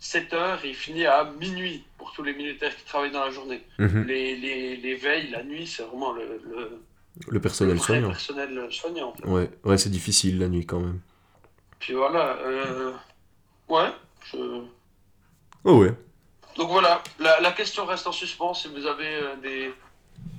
7h 0.00 0.64
et 0.64 0.70
il 0.70 0.74
finit 0.74 1.04
à 1.04 1.24
minuit 1.24 1.84
pour 2.04 2.12
tous 2.12 2.22
les 2.22 2.34
militaires 2.34 2.76
qui 2.76 2.84
travaillent 2.84 3.12
dans 3.12 3.24
la 3.24 3.30
journée. 3.30 3.62
Mhm. 3.78 4.02
les, 4.06 4.36
les, 4.36 4.76
les 4.76 4.94
veilles, 4.94 5.30
la 5.30 5.42
nuit, 5.42 5.66
c'est 5.66 5.82
vraiment 5.84 6.12
le, 6.12 6.38
le, 6.44 6.80
Le 7.28 7.40
personnel 7.40 7.76
le 7.76 7.80
soignant. 7.80 8.08
personnel 8.08 8.68
soignant. 8.70 9.08
en 9.08 9.14
fait. 9.14 9.26
Ouais, 9.26 9.50
ouais, 9.64 9.78
c'est 9.78 9.88
difficile 9.88 10.38
la 10.38 10.48
nuit 10.48 10.66
quand 10.66 10.80
même. 10.80 11.00
Puis 11.78 11.94
voilà, 11.94 12.36
euh, 12.42 12.92
ouais, 13.70 13.88
je... 14.30 14.36
Oh 15.64 15.78
ouais. 15.78 15.94
Donc 16.58 16.68
voilà, 16.70 17.02
la, 17.18 17.40
la 17.40 17.52
question 17.52 17.86
reste 17.86 18.06
en 18.06 18.12
suspens. 18.12 18.52
Si 18.52 18.68
vous 18.68 18.86
avez 18.86 19.14
euh, 19.14 19.36
des, 19.42 19.72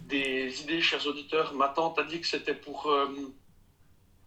des 0.08 0.62
idées, 0.62 0.82
chers 0.82 1.06
auditeurs, 1.08 1.52
ma 1.56 1.70
tante 1.70 1.98
a 1.98 2.04
dit 2.04 2.22
que 2.22 2.28
c'était 2.28 2.54
pour, 2.54 2.92
euh, 2.92 3.08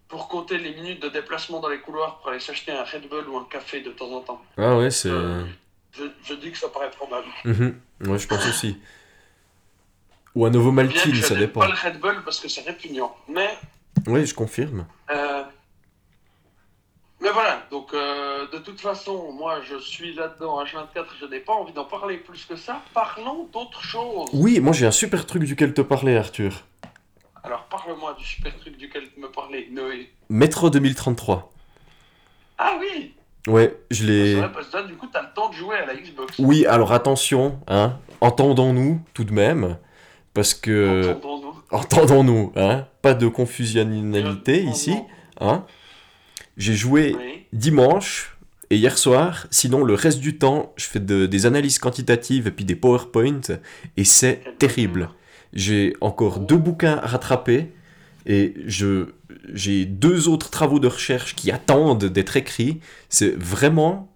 pour 0.09 0.27
compter 0.27 0.57
les 0.57 0.73
minutes 0.75 1.01
de 1.01 1.07
déplacement 1.07 1.61
dans 1.61 1.69
les 1.69 1.79
couloirs 1.79 2.19
pour 2.19 2.31
aller 2.31 2.41
s'acheter 2.41 2.73
un 2.73 2.83
Red 2.83 3.07
Bull 3.07 3.29
ou 3.29 3.37
un 3.37 3.45
café 3.45 3.79
de 3.79 3.91
temps 3.91 4.11
en 4.11 4.19
temps. 4.19 4.41
Ah 4.57 4.77
ouais, 4.77 4.91
c'est... 4.91 5.09
Je, 5.91 6.03
je 6.23 6.33
dis 6.35 6.51
que 6.51 6.57
ça 6.57 6.69
paraît 6.69 6.91
probable. 6.91 7.27
Ouais, 7.45 8.17
je 8.19 8.27
pense 8.27 8.47
aussi. 8.47 8.77
Ou 10.35 10.45
un 10.45 10.49
Novomaltine, 10.51 11.13
je 11.15 11.21
ça 11.21 11.35
dépend. 11.35 11.61
pas 11.61 11.67
le 11.67 11.73
Red 11.73 11.99
Bull 11.99 12.21
parce 12.23 12.39
que 12.39 12.47
c'est 12.47 12.61
répugnant. 12.61 13.15
Mais, 13.27 13.49
Oui, 14.07 14.25
je 14.25 14.33
confirme. 14.33 14.85
euh, 15.11 15.43
mais 17.21 17.31
voilà, 17.31 17.63
donc 17.69 17.93
euh, 17.93 18.47
de 18.49 18.59
toute 18.59 18.79
façon, 18.79 19.33
moi 19.33 19.59
je 19.61 19.77
suis 19.77 20.13
là-dedans 20.13 20.63
H24, 20.63 21.05
je 21.19 21.25
n'ai 21.25 21.39
pas 21.41 21.51
envie 21.53 21.73
d'en 21.73 21.83
parler 21.83 22.15
plus 22.17 22.45
que 22.45 22.55
ça. 22.55 22.81
Parlons 22.93 23.45
d'autre 23.51 23.83
chose. 23.83 24.29
Oui, 24.31 24.59
moi 24.61 24.71
j'ai 24.71 24.85
un 24.85 24.91
super 24.91 25.25
truc 25.25 25.43
duquel 25.43 25.73
te 25.73 25.81
parler, 25.81 26.15
Arthur. 26.15 26.63
Alors 27.43 27.65
parle-moi 27.65 28.13
du 28.17 28.23
super 28.23 28.55
truc 28.57 28.77
duquel 28.77 29.03
me 29.17 29.27
parlais, 29.29 29.67
Noé. 29.71 30.09
Metro 30.29 30.69
2033. 30.69 31.51
Ah 32.57 32.77
oui 32.79 33.13
Ouais, 33.49 33.77
je 33.91 33.97
C'est 33.97 34.03
l'ai... 34.05 34.35
là, 34.35 34.49
du 34.87 34.93
coup, 34.95 35.07
t'as 35.11 35.21
le 35.23 35.27
temps 35.35 35.49
de 35.49 35.55
jouer 35.55 35.75
à 35.77 35.85
la 35.85 35.95
Xbox. 35.95 36.37
Oui, 36.39 36.65
alors 36.65 36.91
attention, 36.93 37.59
hein, 37.67 37.97
entendons-nous 38.21 39.01
tout 39.13 39.23
de 39.23 39.33
même, 39.33 39.77
parce 40.33 40.53
que... 40.53 41.11
Entendons-nous. 41.13 41.53
Entendons-nous, 41.71 42.51
hein, 42.55 42.85
pas 43.01 43.13
de 43.13 43.27
confusionnalité 43.27 44.63
ici, 44.63 44.95
hein. 45.39 45.65
J'ai 46.57 46.73
joué 46.73 47.15
Oui. 47.17 47.45
dimanche 47.53 48.35
Et 48.71 48.77
hier 48.77 48.97
soir, 48.97 49.47
sinon 49.49 49.83
le 49.83 49.93
reste 49.95 50.19
du 50.19 50.37
temps, 50.37 50.73
je 50.75 50.85
fais 50.85 50.99
de- 50.99 51.25
des 51.25 51.45
analyses 51.45 51.79
quantitatives 51.79 52.45
et 52.47 52.51
puis 52.51 52.65
des 52.65 52.75
PowerPoint 52.75 53.41
et 53.97 54.03
c'est 54.03 54.43
terrible. 54.59 55.09
J'ai 55.53 55.95
encore 56.01 56.39
deux 56.39 56.57
bouquins 56.57 56.97
à 56.97 57.07
rattraper 57.07 57.71
et 58.25 58.53
je 58.65 59.07
j'ai 59.53 59.85
deux 59.85 60.27
autres 60.27 60.49
travaux 60.49 60.79
de 60.79 60.87
recherche 60.87 61.35
qui 61.35 61.51
attendent 61.51 62.05
d'être 62.05 62.35
écrits. 62.37 62.79
C'est 63.09 63.35
vraiment 63.37 64.09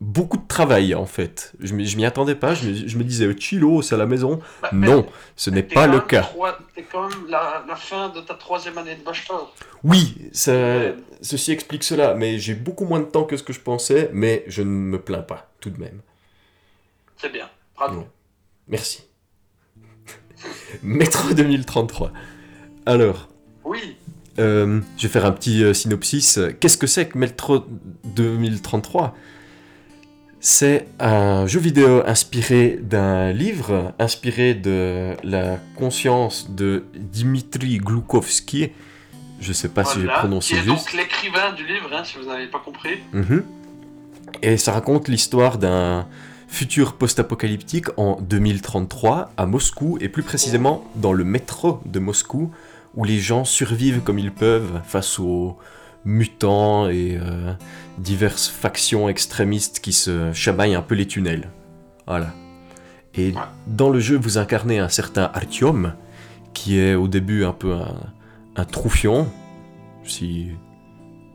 beaucoup 0.00 0.38
de 0.38 0.46
travail 0.46 0.94
en 0.94 1.06
fait. 1.06 1.52
Je 1.60 1.68
je 1.84 1.96
m'y 1.96 2.04
attendais 2.04 2.34
pas, 2.34 2.54
je 2.54 2.68
me, 2.68 2.88
je 2.88 2.98
me 2.98 3.04
disais 3.04 3.32
chilo, 3.38 3.82
c'est 3.82 3.94
à 3.94 3.98
la 3.98 4.06
maison. 4.06 4.40
Bah, 4.62 4.70
Non, 4.72 5.06
ce 5.36 5.50
n'est 5.50 5.62
pas 5.62 5.86
le 5.86 6.00
cas. 6.00 6.30
T'es 6.74 6.84
quand 6.90 7.08
même 7.08 7.26
la, 7.28 7.64
la 7.68 7.76
fin 7.76 8.08
de 8.08 8.20
ta 8.20 8.34
troisième 8.34 8.78
année 8.78 8.96
de 8.96 9.02
bachelor. 9.02 9.54
Oui, 9.84 10.16
ça, 10.32 10.52
ceci 11.20 11.52
explique 11.52 11.84
cela, 11.84 12.14
mais 12.14 12.38
j'ai 12.38 12.54
beaucoup 12.54 12.84
moins 12.84 13.00
de 13.00 13.04
temps 13.04 13.24
que 13.24 13.36
ce 13.36 13.42
que 13.42 13.52
je 13.52 13.60
pensais, 13.60 14.10
mais 14.12 14.44
je 14.46 14.62
ne 14.62 14.68
me 14.68 15.00
plains 15.00 15.22
pas, 15.22 15.50
tout 15.60 15.70
de 15.70 15.80
même. 15.80 16.00
C'est 17.18 17.32
bien. 17.32 17.48
Bravo. 17.76 18.06
Merci. 18.68 19.04
Métro 20.82 21.34
2033. 21.34 22.12
Alors, 22.86 23.28
Oui. 23.64 23.96
euh, 24.38 24.80
je 24.96 25.02
vais 25.02 25.08
faire 25.12 25.26
un 25.26 25.32
petit 25.32 25.62
euh, 25.62 25.74
synopsis. 25.74 26.38
Qu'est-ce 26.60 26.78
que 26.78 26.86
c'est 26.86 27.08
que 27.08 27.18
Métro 27.18 27.64
2033 28.04 29.14
C'est 30.40 30.86
un 30.98 31.46
jeu 31.46 31.60
vidéo 31.60 32.02
inspiré 32.06 32.78
d'un 32.80 33.32
livre, 33.32 33.92
inspiré 33.98 34.54
de 34.54 35.14
la 35.22 35.58
conscience 35.76 36.50
de 36.50 36.84
Dimitri 36.94 37.78
Gloukovski. 37.78 38.70
Je 39.40 39.52
sais 39.52 39.68
pas 39.68 39.84
si 39.84 40.00
j'ai 40.00 40.06
prononcé 40.06 40.54
qui 40.54 40.60
est 40.60 40.64
juste. 40.64 40.86
donc 40.86 40.92
l'écrivain 40.94 41.52
du 41.54 41.66
livre, 41.66 41.90
hein, 41.92 42.02
si 42.04 42.16
vous 42.18 42.26
n'avez 42.26 42.46
pas 42.46 42.58
compris. 42.58 42.98
Mhm. 43.12 43.42
Et 44.42 44.56
ça 44.56 44.72
raconte 44.72 45.08
l'histoire 45.08 45.58
d'un 45.58 46.06
futur 46.46 46.94
post-apocalyptique 46.94 47.86
en 47.96 48.20
2033 48.20 49.32
à 49.36 49.46
Moscou, 49.46 49.98
et 50.00 50.08
plus 50.08 50.22
précisément 50.22 50.84
dans 50.96 51.12
le 51.12 51.24
métro 51.24 51.80
de 51.86 51.98
Moscou, 52.00 52.50
où 52.94 53.04
les 53.04 53.18
gens 53.18 53.44
survivent 53.44 54.00
comme 54.00 54.18
ils 54.18 54.32
peuvent 54.32 54.80
face 54.84 55.18
aux 55.18 55.56
mutants 56.04 56.88
et 56.88 57.18
euh, 57.20 57.52
diverses 57.98 58.48
factions 58.48 59.08
extrémistes 59.08 59.80
qui 59.80 59.92
se 59.92 60.32
chamaillent 60.32 60.74
un 60.74 60.82
peu 60.82 60.94
les 60.94 61.06
tunnels. 61.06 61.50
Voilà. 62.06 62.32
Et 63.14 63.34
dans 63.66 63.90
le 63.90 64.00
jeu, 64.00 64.16
vous 64.16 64.38
incarnez 64.38 64.78
un 64.78 64.88
certain 64.88 65.30
Artyom, 65.34 65.94
qui 66.54 66.78
est 66.78 66.94
au 66.94 67.08
début 67.08 67.44
un 67.44 67.52
peu 67.52 67.74
un, 67.74 67.96
un 68.56 68.64
troufion, 68.64 69.28
si... 70.04 70.48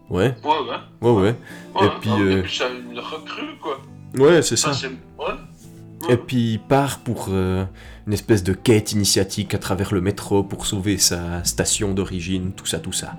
Ouais. 0.10 0.36
Ouais, 0.44 0.52
ouais. 0.52 0.76
Ouais, 1.02 1.12
ouais. 1.22 1.36
Ouais, 1.76 1.88
et 1.88 1.90
puis, 2.00 2.12
euh, 2.12 2.36
début, 2.36 2.50
c'est 2.50 2.64
une 2.92 3.00
recrue, 3.00 3.58
quoi. 3.62 3.82
ouais, 4.18 4.42
c'est 4.42 4.56
ça. 4.56 4.70
Enfin, 4.70 4.88
ouais. 5.20 5.34
Et 6.10 6.18
puis 6.18 6.54
il 6.54 6.60
part 6.60 7.00
pour 7.00 7.28
euh, 7.30 7.66
une 8.08 8.14
espèce 8.14 8.44
de 8.44 8.54
quête 8.54 8.92
initiatique 8.92 9.54
à 9.54 9.58
travers 9.58 9.94
le 9.94 10.02
métro 10.02 10.44
pour 10.44 10.66
sauver 10.66 10.98
sa 10.98 11.44
station 11.44 11.94
d'origine, 11.94 12.52
tout 12.52 12.66
ça, 12.66 12.80
tout 12.80 12.92
ça. 12.92 13.16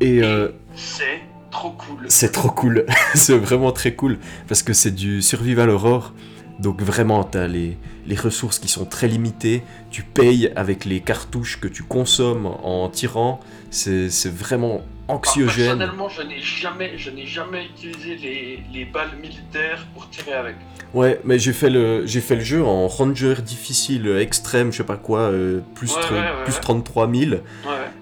Et 0.00 0.22
euh, 0.22 0.48
C'est 0.74 1.20
trop 1.50 1.70
cool. 1.70 2.04
c'est 2.08 2.32
trop 2.32 2.50
cool, 2.50 2.84
c'est 3.14 3.38
vraiment 3.38 3.72
très 3.72 3.94
cool, 3.94 4.18
parce 4.48 4.62
que 4.62 4.72
c'est 4.72 4.90
du 4.90 5.22
survival 5.22 5.70
horror, 5.70 6.12
donc 6.58 6.82
vraiment 6.82 7.24
t'as 7.24 7.46
les, 7.46 7.76
les 8.06 8.16
ressources 8.16 8.58
qui 8.58 8.68
sont 8.68 8.84
très 8.84 9.08
limitées, 9.08 9.62
tu 9.90 10.02
payes 10.02 10.52
avec 10.56 10.84
les 10.84 11.00
cartouches 11.00 11.60
que 11.60 11.68
tu 11.68 11.82
consommes 11.82 12.46
en 12.46 12.88
tirant, 12.88 13.40
c'est 13.70 14.08
vraiment 14.28 14.82
anxiogène. 15.08 15.78
Personnellement, 15.78 16.08
je 16.08 16.22
n'ai 16.22 16.40
jamais, 16.40 16.96
je 16.96 17.10
jamais 17.26 17.66
utilisé 17.66 18.16
les, 18.16 18.62
les 18.72 18.84
balles 18.84 19.16
militaires 19.20 19.86
pour 19.94 20.08
tirer 20.10 20.32
avec. 20.32 20.56
Ouais, 20.94 21.20
mais 21.24 21.38
j'ai 21.38 21.52
fait 21.52 21.68
le 21.68 22.06
fait 22.06 22.36
le 22.36 22.40
jeu 22.42 22.64
en 22.64 22.88
ranger 22.88 23.34
difficile 23.44 24.08
extrême, 24.18 24.72
je 24.72 24.78
sais 24.78 24.84
pas 24.84 24.96
quoi, 24.96 25.20
euh, 25.20 25.60
plus, 25.74 25.94
Ouais, 25.94 26.02
ouais, 26.10 26.18
ouais, 26.18 26.44
plus 26.44 26.54
ouais. 26.54 26.60
33 26.60 27.12
000. 27.12 27.30
Ouais. 27.32 27.40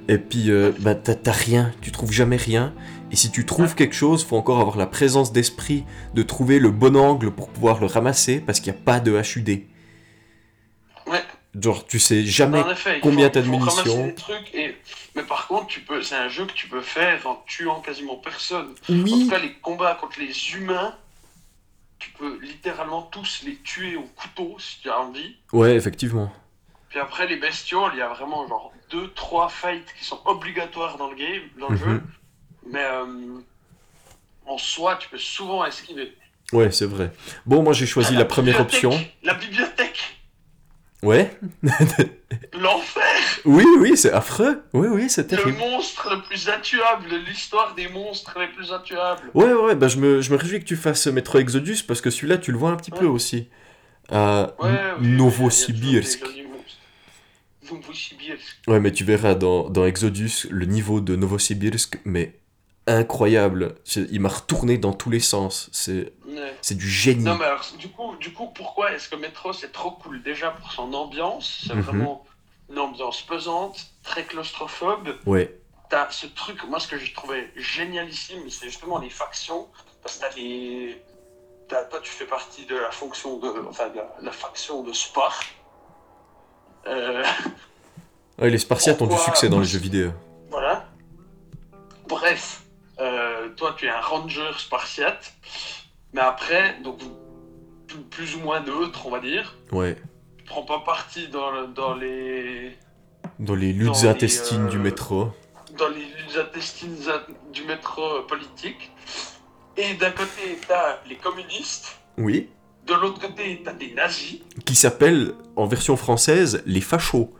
Et 0.08 0.18
puis 0.18 0.50
euh, 0.50 0.70
bah 0.80 0.94
t'as 0.94 1.32
rien, 1.32 1.72
tu 1.80 1.90
trouves 1.90 2.12
jamais 2.12 2.36
rien. 2.36 2.72
Et 3.14 3.16
si 3.16 3.30
tu 3.30 3.46
trouves 3.46 3.76
quelque 3.76 3.94
chose, 3.94 4.24
faut 4.24 4.36
encore 4.36 4.58
avoir 4.60 4.76
la 4.76 4.88
présence 4.88 5.30
d'esprit 5.32 5.84
de 6.14 6.24
trouver 6.24 6.58
le 6.58 6.72
bon 6.72 6.96
angle 6.96 7.30
pour 7.30 7.48
pouvoir 7.48 7.78
le 7.78 7.86
ramasser 7.86 8.40
parce 8.40 8.58
qu'il 8.58 8.72
n'y 8.72 8.78
a 8.80 8.82
pas 8.82 8.98
de 8.98 9.12
HUD. 9.12 9.62
Ouais. 11.06 11.22
Genre 11.60 11.86
tu 11.86 12.00
sais 12.00 12.24
jamais 12.26 12.58
En 12.60 12.70
effet, 12.72 12.96
il 12.96 13.00
combien 13.00 13.30
t'as 13.30 13.42
de 13.42 13.46
munitions. 13.46 14.08
des 14.08 14.14
trucs 14.16 14.52
et... 14.52 14.76
Mais 15.14 15.22
par 15.22 15.46
contre, 15.46 15.68
tu 15.68 15.78
peux... 15.78 16.02
c'est 16.02 16.16
un 16.16 16.26
jeu 16.26 16.44
que 16.44 16.54
tu 16.54 16.66
peux 16.66 16.80
faire 16.80 17.24
en 17.28 17.40
tuant 17.46 17.80
quasiment 17.82 18.16
personne. 18.16 18.74
Oui. 18.88 19.14
En 19.14 19.18
tout 19.20 19.30
cas, 19.30 19.38
les 19.38 19.52
combats 19.62 19.94
contre 20.00 20.18
les 20.18 20.32
humains, 20.56 20.96
tu 22.00 22.10
peux 22.18 22.40
littéralement 22.42 23.02
tous 23.02 23.44
les 23.46 23.54
tuer 23.58 23.94
au 23.94 24.08
couteau 24.16 24.56
si 24.58 24.80
tu 24.80 24.90
as 24.90 24.98
envie. 24.98 25.36
Ouais, 25.52 25.76
effectivement. 25.76 26.32
Puis 26.88 26.98
après, 26.98 27.28
les 27.28 27.36
bestioles, 27.36 27.92
il 27.94 27.98
y 27.98 28.02
a 28.02 28.08
vraiment 28.08 28.48
genre 28.48 28.72
2-3 28.90 29.50
fights 29.50 29.86
qui 29.96 30.04
sont 30.04 30.18
obligatoires 30.24 30.96
dans 30.98 31.10
le 31.10 31.14
game, 31.16 31.42
dans 31.60 31.68
le 31.68 31.76
Mhm. 31.76 31.84
jeu. 31.84 32.02
Mais 32.66 32.82
euh, 32.84 33.04
en 34.46 34.58
soi, 34.58 34.96
tu 34.96 35.08
peux 35.08 35.18
souvent 35.18 35.64
esquiver. 35.64 36.12
Ouais, 36.52 36.70
c'est 36.70 36.86
vrai. 36.86 37.12
Bon, 37.46 37.62
moi 37.62 37.72
j'ai 37.72 37.86
choisi 37.86 38.14
la 38.14 38.24
première 38.24 38.60
option. 38.60 38.90
La 39.22 39.34
bibliothèque 39.34 40.18
Ouais. 41.02 41.36
L'enfer 42.54 43.02
oui, 43.44 43.66
oui, 43.78 43.94
c'est 43.94 44.12
affreux. 44.12 44.62
Oui, 44.72 44.88
oui, 44.90 45.10
c'est 45.10 45.30
Le 45.30 45.36
terrible. 45.36 45.58
monstre 45.58 46.14
le 46.16 46.22
plus 46.22 46.48
intuable, 46.48 47.08
l'histoire 47.28 47.74
des 47.74 47.88
monstres 47.88 48.38
les 48.40 48.48
plus 48.48 48.72
intuables. 48.72 49.30
Ouais, 49.34 49.52
ouais, 49.52 49.74
bah 49.74 49.88
je 49.88 49.98
me, 49.98 50.22
je 50.22 50.32
me 50.32 50.38
réjouis 50.38 50.60
que 50.60 50.64
tu 50.64 50.76
fasses 50.76 51.06
Metro 51.08 51.38
Exodus 51.38 51.82
parce 51.86 52.00
que 52.00 52.08
celui-là, 52.08 52.38
tu 52.38 52.52
le 52.52 52.58
vois 52.58 52.70
un 52.70 52.76
petit 52.76 52.90
peu 52.90 53.04
aussi. 53.04 53.48
À 54.10 54.54
Ouais, 54.58 54.70
oui, 54.98 55.08
Novosibirsk. 55.08 56.24
Novosibirsk. 57.70 58.56
Ouais, 58.66 58.80
mais 58.80 58.92
tu 58.92 59.04
verras 59.04 59.34
dans, 59.34 59.68
dans 59.68 59.84
Exodus 59.84 60.46
le 60.50 60.66
niveau 60.66 61.00
de 61.00 61.16
Novosibirsk, 61.16 61.98
mais 62.04 62.34
incroyable. 62.86 63.76
Il 63.96 64.20
m'a 64.20 64.28
retourné 64.28 64.78
dans 64.78 64.92
tous 64.92 65.10
les 65.10 65.20
sens. 65.20 65.68
C'est 65.72 66.12
Ouais. 66.26 66.74
du 66.74 66.88
génie. 66.88 67.22
Non 67.24 67.36
mais 67.36 67.44
alors, 67.44 67.64
du 67.78 67.88
coup, 67.88 68.16
du 68.16 68.32
coup 68.32 68.48
pourquoi 68.54 68.92
est-ce 68.92 69.08
que 69.08 69.16
Metro 69.16 69.52
c'est 69.52 69.72
trop 69.72 69.92
cool? 69.92 70.22
Déjà 70.22 70.50
pour 70.50 70.72
son 70.72 70.92
ambiance, 70.92 71.64
c'est 71.66 71.74
Mhm. 71.74 71.80
vraiment 71.82 72.24
une 72.70 72.78
ambiance 72.78 73.22
pesante, 73.22 73.78
très 74.02 74.24
claustrophobe. 74.24 75.16
Ouais. 75.26 75.58
T'as 75.90 76.10
ce 76.10 76.26
truc, 76.26 76.64
moi 76.68 76.80
ce 76.80 76.88
que 76.88 76.98
j'ai 76.98 77.12
trouvé 77.12 77.50
génialissime, 77.56 78.48
c'est 78.50 78.66
justement 78.66 78.98
les 78.98 79.10
factions, 79.10 79.68
parce 80.02 80.16
que 80.16 80.20
t'as 80.22 80.34
les... 80.36 81.02
toi 81.68 82.00
tu 82.02 82.10
fais 82.10 82.24
partie 82.26 82.66
de 82.66 82.74
la 82.76 82.90
fonction 82.90 83.38
de... 83.38 83.48
Enfin, 83.68 83.88
de 83.90 83.96
la, 83.96 84.14
la 84.22 84.32
faction 84.32 84.82
de 84.82 84.92
Spar. 84.92 85.40
Euh, 86.86 87.22
Ouais, 88.38 88.50
les 88.50 88.58
Spartiates 88.58 89.00
ont 89.00 89.06
du 89.06 89.16
succès 89.16 89.48
dans 89.48 89.60
les 89.60 89.64
jeux 89.64 89.78
vidéo. 89.78 90.10
Voilà. 90.50 90.86
Bref, 92.08 92.63
euh, 93.00 93.48
toi 93.56 93.74
tu 93.76 93.86
es 93.86 93.90
un 93.90 94.00
ranger 94.00 94.50
spartiate, 94.58 95.34
mais 96.12 96.20
après, 96.20 96.78
donc 96.82 96.98
plus, 98.10 98.34
ou 98.36 98.40
moins 98.40 98.60
neutre, 98.60 99.06
on 99.06 99.10
va 99.10 99.20
dire. 99.20 99.56
Ouais. 99.72 99.96
Tu 100.38 100.44
prends 100.44 100.62
pas 100.64 100.80
parti 100.80 101.28
dans, 101.28 101.50
le- 101.52 101.66
dans 101.68 101.94
les 101.94 102.76
Dans 103.38 103.54
les 103.54 103.72
Dans 103.72 103.84
luttes 103.92 104.02
les, 104.02 104.08
intestines 104.08 104.68
du 104.68 104.76
euh, 104.76 104.80
métro. 104.80 105.30
dans 105.78 105.88
les 105.88 106.04
luttes 106.04 106.36
intestines 106.38 106.96
du 107.52 107.62
métro 107.64 108.02
euh, 108.02 108.26
politique. 108.26 108.90
Et 109.76 109.94
d'un 109.94 110.10
côté, 110.12 110.58
t'as 110.68 110.98
les 111.08 111.16
communistes, 111.16 111.98
Oui. 112.18 112.48
de 112.86 112.94
l'autre 112.94 113.20
côté, 113.20 113.60
t'as 113.64 113.72
des 113.72 113.92
nazis, 113.92 114.40
Qui 114.64 114.74
s'appelle, 114.76 115.34
en 115.56 115.66
version 115.66 115.96
française, 115.96 116.62
les 116.66 116.80
fachos. 116.80 117.32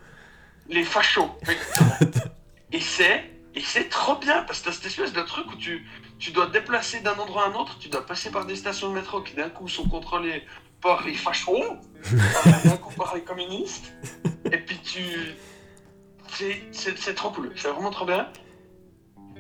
les 0.69 0.83
fachos. 0.85 1.31
et 2.73 2.81
c'est 2.81 3.31
et 3.55 3.61
c'est 3.61 3.89
trop 3.89 4.17
bien 4.17 4.43
parce 4.45 4.61
que 4.61 4.67
t'as 4.67 4.73
cette 4.73 4.87
espèce 4.87 5.13
de 5.13 5.23
truc 5.23 5.47
où 5.53 5.57
tu 5.57 5.87
tu 6.19 6.31
dois 6.31 6.47
te 6.47 6.53
déplacer 6.53 7.01
d'un 7.01 7.15
endroit 7.15 7.45
à 7.45 7.49
un 7.51 7.55
autre, 7.55 7.77
tu 7.79 7.89
dois 7.89 8.05
passer 8.07 8.31
par 8.31 8.45
des 8.47 8.57
stations 8.57 8.89
de 8.91 8.95
métro 8.95 9.21
qui 9.23 9.35
d'un 9.35 9.49
coup 9.51 9.69
sont 9.69 9.89
contrôlées 9.89 10.45
par 10.81 11.05
les 11.07 11.15
fachos, 11.15 11.79
d'un 12.65 12.77
coup 12.77 12.93
par 12.95 13.15
les 13.15 13.23
communistes, 13.23 13.93
et 14.53 14.59
puis 14.59 14.79
tu 14.79 15.01
c'est 16.73 17.15
trop 17.15 17.31
cool, 17.31 17.53
c'est 17.57 17.69
vraiment 17.69 17.91
trop 17.91 18.07
bien. 18.07 18.29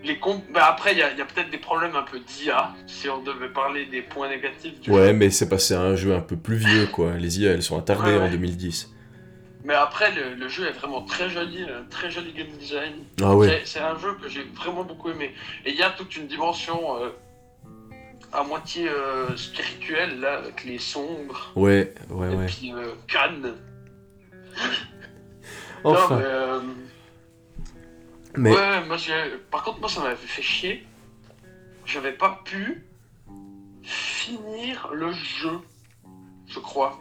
Les 0.04 0.18
comptes, 0.18 0.44
bah 0.52 0.66
après 0.66 0.92
il 0.92 0.98
y 0.98 1.02
a, 1.02 1.06
a 1.08 1.24
peut-être 1.24 1.50
des 1.50 1.58
problèmes 1.58 1.96
un 1.96 2.02
peu 2.02 2.20
d'IA 2.20 2.74
si 2.86 3.08
on 3.08 3.22
devait 3.22 3.48
parler 3.48 3.86
des 3.86 4.02
points 4.02 4.28
négatifs 4.28 4.78
du 4.80 4.90
Ouais, 4.90 5.06
jeu. 5.08 5.12
mais 5.14 5.30
c'est 5.30 5.48
passé 5.48 5.74
à 5.74 5.80
un 5.80 5.96
jeu 5.96 6.14
un 6.14 6.20
peu 6.20 6.36
plus 6.36 6.56
vieux, 6.56 6.86
quoi. 6.86 7.14
Les 7.14 7.40
IA, 7.40 7.52
elles 7.52 7.62
sont 7.62 7.78
attardées 7.78 8.10
Ouais, 8.12 8.18
en 8.18 8.22
ouais. 8.24 8.30
2010. 8.30 8.93
Mais 9.64 9.74
après, 9.74 10.12
le, 10.14 10.34
le 10.34 10.48
jeu 10.48 10.66
est 10.68 10.72
vraiment 10.72 11.02
très 11.02 11.30
joli, 11.30 11.62
un 11.62 11.84
très 11.88 12.10
joli 12.10 12.32
game 12.32 12.48
design. 12.58 12.92
Ah 13.22 13.34
ouais. 13.34 13.62
C'est- 13.64 13.80
un 13.80 13.98
jeu 13.98 14.14
que 14.14 14.28
j'ai 14.28 14.42
vraiment 14.42 14.84
beaucoup 14.84 15.10
aimé. 15.10 15.34
Et 15.64 15.70
il 15.70 15.76
y 15.76 15.82
a 15.82 15.90
toute 15.90 16.14
une 16.16 16.26
dimension 16.26 17.02
euh, 17.02 17.08
à 18.32 18.44
moitié 18.44 18.88
euh, 18.88 19.34
spirituelle, 19.36 20.20
là, 20.20 20.38
avec 20.38 20.64
les 20.64 20.78
sombres. 20.78 21.50
Ouais, 21.56 21.94
ouais, 22.10 22.32
et 22.32 22.36
ouais. 22.36 22.46
puis 22.46 22.72
euh, 22.72 22.92
Cannes. 23.08 23.54
Enfin. 25.86 26.14
Non, 26.14 26.20
mais, 26.20 26.24
euh, 26.26 26.60
Mais- 28.36 28.52
Ouais, 28.52 28.84
moi, 28.86 28.96
par 29.50 29.62
contre, 29.64 29.80
moi, 29.80 29.88
ça 29.88 30.00
m'avait 30.00 30.16
fait 30.16 30.42
chier. 30.42 30.86
j'avais 31.86 32.12
pas 32.12 32.40
pu 32.44 32.84
finir 33.82 34.88
le 34.92 35.12
jeu, 35.12 35.58
je 36.46 36.58
crois. 36.58 36.98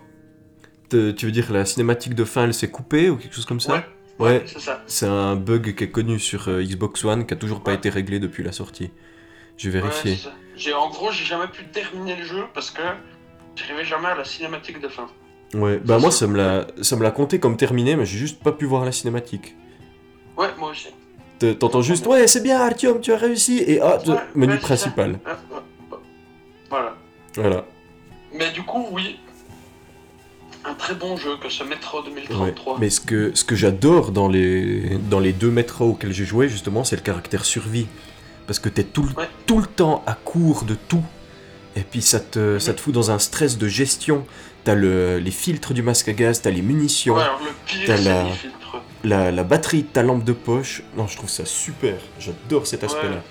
Tu 1.15 1.25
veux 1.25 1.31
dire 1.31 1.51
la 1.51 1.65
cinématique 1.65 2.15
de 2.15 2.23
fin 2.23 2.43
elle 2.45 2.53
s'est 2.53 2.69
coupée 2.69 3.09
ou 3.09 3.17
quelque 3.17 3.33
chose 3.35 3.45
comme 3.45 3.59
ça 3.59 3.73
Ouais, 3.73 3.83
Ouais, 4.19 4.43
c'est 4.45 4.59
ça. 4.59 4.83
c'est 4.87 5.07
un 5.07 5.35
bug 5.35 5.73
qui 5.75 5.83
est 5.85 5.89
connu 5.89 6.19
sur 6.19 6.47
euh, 6.47 6.61
Xbox 6.63 7.03
One 7.03 7.25
qui 7.25 7.33
a 7.33 7.37
toujours 7.37 7.61
pas 7.63 7.73
été 7.73 7.89
réglé 7.89 8.19
depuis 8.19 8.43
la 8.43 8.51
sortie. 8.51 8.91
C'est 9.57 10.15
ça. 10.15 10.31
J'ai 10.55 10.73
en 10.73 10.89
gros, 10.89 11.11
j'ai 11.11 11.25
jamais 11.25 11.47
pu 11.47 11.63
terminer 11.65 12.15
le 12.15 12.23
jeu 12.23 12.43
parce 12.53 12.69
que 12.69 12.81
j'arrivais 13.55 13.85
jamais 13.85 14.07
à 14.09 14.15
la 14.15 14.23
cinématique 14.23 14.79
de 14.81 14.87
fin. 14.87 15.07
Ouais, 15.53 15.77
bah 15.83 15.99
moi 15.99 16.09
ça 16.11 16.25
me 16.27 16.35
l'a 16.37 16.67
ça 16.81 16.95
me 16.95 17.03
l'a 17.03 17.11
compté 17.11 17.39
comme 17.39 17.57
terminé 17.57 17.95
mais 17.95 18.05
j'ai 18.05 18.17
juste 18.17 18.41
pas 18.43 18.51
pu 18.51 18.65
voir 18.65 18.85
la 18.85 18.91
cinématique. 18.91 19.55
Ouais, 20.37 20.47
moi 20.57 20.69
aussi. 20.71 20.87
Te- 21.39 21.53
T'entends 21.53 21.81
juste 21.81 22.05
ouais 22.07 22.27
c'est 22.27 22.41
bien 22.41 22.59
Artyom 22.59 22.99
tu 23.01 23.13
as 23.13 23.17
réussi 23.17 23.59
et 23.65 23.79
ah 23.81 23.99
menu 24.35 24.57
principal. 24.57 25.11
Ouais, 25.11 25.17
ouais. 25.91 25.97
Voilà. 26.69 26.95
Voilà. 27.35 27.65
Mais 28.33 28.51
du 28.51 28.63
coup, 28.63 28.87
oui. 28.91 29.19
Un 30.65 30.73
très 30.75 30.95
bon 30.95 31.17
jeu 31.17 31.37
que 31.41 31.49
ce 31.49 31.63
Metro 31.63 31.99
Ouais. 31.99 32.09
2033. 32.09 32.77
Mais 32.79 32.89
ce 32.89 33.01
que, 33.01 33.31
ce 33.35 33.43
que 33.43 33.55
j'adore 33.55 34.11
dans 34.11 34.27
les, 34.29 34.97
dans 35.09 35.19
les 35.19 35.33
deux 35.33 35.51
métros 35.51 35.89
auxquels 35.91 36.13
j'ai 36.13 36.25
joué, 36.25 36.47
justement, 36.49 36.83
c'est 36.83 36.95
le 36.95 37.01
caractère 37.01 37.43
survie. 37.45 37.87
Parce 38.47 38.59
que 38.59 38.69
t'es 38.69 38.83
tout, 38.83 39.03
le- 39.03 39.09
tout 39.45 39.59
le 39.59 39.65
temps 39.67 40.03
à 40.05 40.13
court 40.13 40.63
de 40.63 40.75
tout. 40.75 41.03
Et 41.75 41.81
puis 41.81 42.01
ça 42.01 42.19
te, 42.19 42.59
ça 42.59 42.73
te 42.73 42.81
fout 42.81 42.93
dans 42.93 43.09
un 43.11 43.19
stress 43.19 43.57
de 43.57 43.67
gestion. 43.67 44.25
T'as 44.63 44.75
le, 44.75 45.17
les 45.19 45.31
filtres 45.31 45.73
du 45.73 45.81
masque 45.81 46.07
à 46.09 46.13
gaz, 46.13 46.41
t'as 46.41 46.51
les 46.51 46.61
munitions, 46.61 47.15
Ouais, 47.15 47.23
le 47.81 47.85
t'as 47.87 47.97
la, 47.97 48.25
la, 49.03 49.31
la 49.31 49.43
batterie 49.43 49.83
de 49.83 49.87
ta 49.87 50.03
lampe 50.03 50.23
de 50.23 50.31
poche. 50.33 50.83
Non, 50.95 51.07
je 51.07 51.17
trouve 51.17 51.29
ça 51.29 51.45
super. 51.45 51.95
J'adore 52.19 52.67
cet 52.67 52.83
aspect-là. 52.83 53.21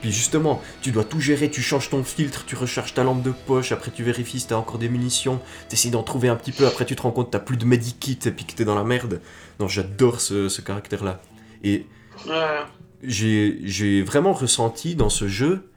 Puis 0.00 0.12
justement, 0.12 0.62
tu 0.82 0.90
dois 0.92 1.04
tout 1.04 1.20
gérer, 1.20 1.50
tu 1.50 1.62
changes 1.62 1.90
ton 1.90 2.02
filtre, 2.04 2.44
tu 2.46 2.56
recharges 2.56 2.94
ta 2.94 3.04
lampe 3.04 3.22
de 3.22 3.30
poche, 3.30 3.72
après 3.72 3.90
tu 3.90 4.02
vérifies 4.02 4.40
si 4.40 4.46
t'as 4.48 4.56
encore 4.56 4.78
des 4.78 4.88
munitions, 4.88 5.40
t'essayes 5.68 5.90
d'en 5.90 6.02
trouver 6.02 6.28
un 6.28 6.36
petit 6.36 6.52
peu, 6.52 6.66
après 6.66 6.84
tu 6.84 6.96
te 6.96 7.02
rends 7.02 7.10
compte 7.12 7.26
que 7.26 7.32
t'as 7.32 7.38
plus 7.40 7.56
de 7.56 7.64
medikit 7.64 8.18
et 8.24 8.30
puis 8.30 8.44
que 8.44 8.52
t'es 8.52 8.64
dans 8.64 8.74
la 8.74 8.84
merde. 8.84 9.20
Non, 9.60 9.68
j'adore 9.68 10.20
ce, 10.20 10.48
ce 10.48 10.60
caractère-là. 10.60 11.20
Et 11.64 11.86
Ouais. 12.26 12.60
j'ai 13.02 14.02
vraiment 14.02 14.32
ressenti 14.32 14.94
dans 14.94 15.10
ce 15.10 15.28
jeu 15.28 15.70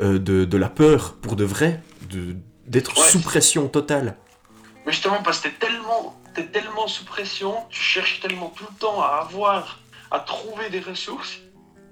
euh, 0.00 0.18
de, 0.18 0.44
de 0.44 0.56
la 0.56 0.68
peur 0.68 1.14
pour 1.20 1.36
de 1.36 1.44
vrai, 1.44 1.82
de- 2.10 2.36
d'être 2.66 2.96
Ouais. 2.98 3.08
sous 3.08 3.20
pression 3.20 3.68
totale. 3.68 4.16
Mais 4.86 4.92
justement, 4.92 5.22
parce 5.22 5.40
que 5.40 5.48
t'es 5.48 5.54
tellement, 5.66 6.18
t'es 6.34 6.46
tellement 6.46 6.86
sous 6.86 7.04
pression, 7.04 7.54
tu 7.68 7.80
cherches 7.80 8.20
tellement 8.20 8.52
tout 8.56 8.64
le 8.70 8.78
temps 8.78 9.02
à 9.02 9.26
avoir, 9.28 9.80
à 10.10 10.20
trouver 10.20 10.70
des 10.70 10.80
ressources, 10.80 11.38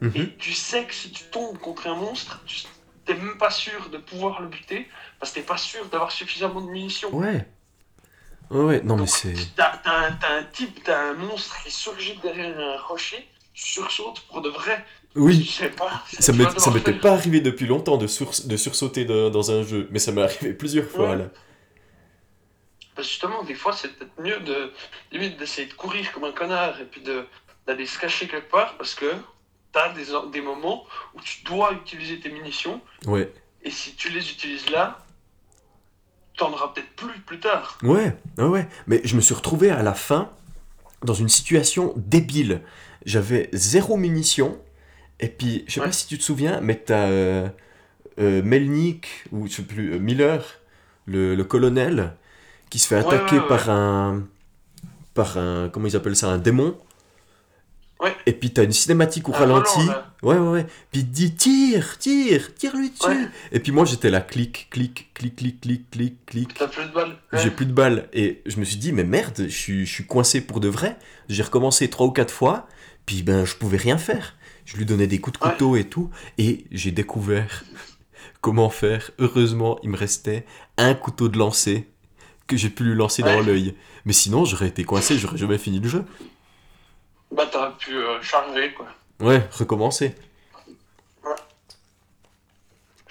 et 0.02 0.36
tu 0.38 0.52
sais 0.52 0.84
que 0.84 0.94
si 0.94 1.10
tu 1.10 1.24
tombes 1.24 1.58
contre 1.58 1.86
un 1.88 1.94
monstre, 1.94 2.40
tu 2.46 2.62
t'es 3.04 3.14
même 3.14 3.38
pas 3.38 3.50
sûr 3.50 3.88
de 3.90 3.98
pouvoir 3.98 4.40
le 4.42 4.48
buter, 4.48 4.88
parce 5.18 5.32
que 5.32 5.40
t'es 5.40 5.46
pas 5.46 5.56
sûr 5.56 5.84
d'avoir 5.86 6.12
suffisamment 6.12 6.60
de 6.60 6.70
munitions. 6.70 7.14
Ouais. 7.14 7.48
Ouais, 8.50 8.64
ouais, 8.64 8.80
non 8.82 8.96
mais 8.96 9.06
c'est... 9.06 9.34
T'as 9.56 9.76
t'as 9.78 10.06
un, 10.08 10.12
t'as 10.12 10.38
un 10.38 10.44
type, 10.44 10.82
t'as 10.84 11.10
un 11.10 11.14
monstre 11.14 11.62
qui 11.64 11.70
surgit 11.70 12.16
derrière 12.22 12.58
un 12.58 12.78
rocher, 12.80 13.28
tu 13.52 13.62
sursautes 13.66 14.20
pour 14.28 14.40
de 14.40 14.48
vrai. 14.48 14.84
Oui. 15.14 15.42
Je 15.42 15.50
sais 15.50 15.70
pas. 15.70 16.02
Ça 16.18 16.32
m'est- 16.32 16.70
m'était 16.72 16.94
pas 16.94 17.12
arrivé 17.12 17.40
depuis 17.40 17.66
longtemps 17.66 17.96
de, 17.98 18.06
sursauter 18.06 19.04
dans, 19.04 19.30
dans 19.30 19.50
un 19.50 19.62
jeu, 19.64 19.88
mais 19.90 19.98
ça 19.98 20.12
m'est 20.12 20.22
arrivé 20.22 20.52
plusieurs 20.54 20.86
fois 20.88 21.10
Ouais. 21.10 21.16
là. 21.16 21.24
Parce 22.94 23.06
que 23.06 23.12
justement, 23.12 23.42
des 23.44 23.54
fois, 23.54 23.72
c'est 23.72 23.88
peut-être 23.96 24.18
mieux 24.20 24.40
de 24.40 24.72
limite 25.12 25.36
d'essayer 25.38 25.68
de 25.68 25.74
courir 25.74 26.10
comme 26.12 26.24
un 26.24 26.32
connard 26.32 26.80
et 26.80 26.84
puis 26.84 27.00
de 27.00 27.26
d'aller 27.66 27.86
se 27.86 27.98
cacher 27.98 28.26
quelque 28.28 28.50
part 28.50 28.76
parce 28.78 28.94
que 28.94 29.04
t'as 29.72 29.92
des, 29.92 30.06
des 30.32 30.40
moments 30.40 30.84
où 31.14 31.20
tu 31.20 31.42
dois 31.44 31.72
utiliser 31.72 32.20
tes 32.20 32.30
munitions 32.30 32.80
Ouais. 33.06 33.32
et 33.62 33.70
si 33.70 33.94
tu 33.94 34.08
les 34.10 34.30
utilises 34.30 34.68
là, 34.70 34.98
t'en 36.36 36.52
auras 36.52 36.68
peut-être 36.68 36.94
plus 36.96 37.18
plus 37.20 37.40
tard. 37.40 37.78
Ouais, 37.82 38.16
ouais, 38.38 38.44
ouais. 38.44 38.68
Mais 38.86 39.00
je 39.04 39.16
me 39.16 39.20
suis 39.20 39.34
retrouvé 39.34 39.70
à 39.70 39.82
la 39.82 39.94
fin 39.94 40.30
dans 41.02 41.14
une 41.14 41.28
situation 41.28 41.92
débile. 41.96 42.62
J'avais 43.04 43.48
zéro 43.52 43.96
munition. 43.96 44.58
Et 45.20 45.28
puis, 45.28 45.64
je 45.66 45.74
sais 45.74 45.80
pas 45.80 45.90
si 45.92 46.06
tu 46.06 46.16
te 46.16 46.22
souviens, 46.22 46.60
mais 46.60 46.76
t'as 46.76 47.08
euh, 47.08 47.48
euh, 48.20 48.40
Melnik, 48.42 49.08
ou 49.32 49.48
je 49.48 49.52
sais 49.54 49.62
plus, 49.62 49.94
euh, 49.94 49.98
Miller, 49.98 50.44
le, 51.06 51.34
le 51.34 51.44
colonel, 51.44 52.14
qui 52.70 52.78
se 52.78 52.86
fait 52.86 52.96
attaquer 52.96 53.36
ouais, 53.36 53.42
ouais. 53.42 53.48
par 53.48 53.68
un. 53.70 54.22
par 55.14 55.36
un. 55.38 55.68
comment 55.70 55.88
ils 55.88 55.96
appellent 55.96 56.14
ça 56.16 56.28
Un 56.28 56.38
démon. 56.38 56.78
Ouais. 58.00 58.14
Et 58.26 58.32
puis 58.32 58.50
t'as 58.52 58.62
une 58.64 58.72
cinématique 58.72 59.28
au 59.28 59.34
Un 59.34 59.38
ralenti. 59.38 59.80
ouais, 60.22 60.36
ouais, 60.36 60.48
ouais. 60.48 60.66
Puis 60.92 61.00
il 61.00 61.10
dit 61.10 61.34
tire, 61.34 61.98
tire, 61.98 62.54
tire-lui 62.54 62.90
dessus. 62.90 63.08
Ouais. 63.08 63.28
Et 63.50 63.58
puis 63.60 63.72
moi 63.72 63.84
j'étais 63.84 64.10
là, 64.10 64.20
clic, 64.20 64.68
clic, 64.70 65.10
clic, 65.14 65.34
clic, 65.36 65.60
clic, 65.60 65.90
clic, 65.90 66.26
clic. 66.26 66.54
T'as 66.54 66.68
plus 66.68 66.84
de 66.84 66.92
balles. 66.92 67.16
J'ai 67.32 67.50
plus 67.50 67.66
de 67.66 67.72
balles. 67.72 68.08
Et 68.12 68.42
je 68.46 68.58
me 68.60 68.64
suis 68.64 68.76
dit, 68.76 68.92
mais 68.92 69.04
merde, 69.04 69.46
je 69.48 69.56
suis, 69.56 69.84
je 69.84 69.92
suis 69.92 70.06
coincé 70.06 70.40
pour 70.40 70.60
de 70.60 70.68
vrai. 70.68 70.96
J'ai 71.28 71.42
recommencé 71.42 71.88
trois 71.90 72.06
ou 72.06 72.12
quatre 72.12 72.32
fois, 72.32 72.68
puis 73.04 73.22
ben 73.22 73.44
je 73.44 73.54
pouvais 73.56 73.78
rien 73.78 73.98
faire. 73.98 74.34
Je 74.64 74.76
lui 74.76 74.84
donnais 74.84 75.06
des 75.06 75.18
coups 75.18 75.38
de 75.40 75.44
couteau 75.44 75.76
et 75.76 75.84
tout, 75.84 76.10
et 76.36 76.66
j'ai 76.70 76.92
découvert 76.92 77.64
comment 78.40 78.70
faire. 78.70 79.10
Heureusement, 79.18 79.78
il 79.82 79.90
me 79.90 79.96
restait 79.96 80.44
un 80.76 80.94
couteau 80.94 81.28
de 81.28 81.38
lancer 81.38 81.88
que 82.46 82.56
j'ai 82.56 82.70
pu 82.70 82.84
lui 82.84 82.94
lancer 82.94 83.22
dans 83.22 83.40
l'œil. 83.40 83.74
Mais 84.04 84.12
sinon, 84.12 84.44
j'aurais 84.44 84.68
été 84.68 84.84
coincé, 84.84 85.18
j'aurais 85.18 85.36
jamais 85.36 85.58
fini 85.58 85.80
le 85.80 85.88
jeu. 85.88 86.04
Bah 87.30 87.46
t'aurais 87.46 87.72
pu 87.78 87.94
euh, 87.96 88.20
charger 88.22 88.72
quoi. 88.74 88.86
Ouais, 89.20 89.42
recommencer. 89.52 90.14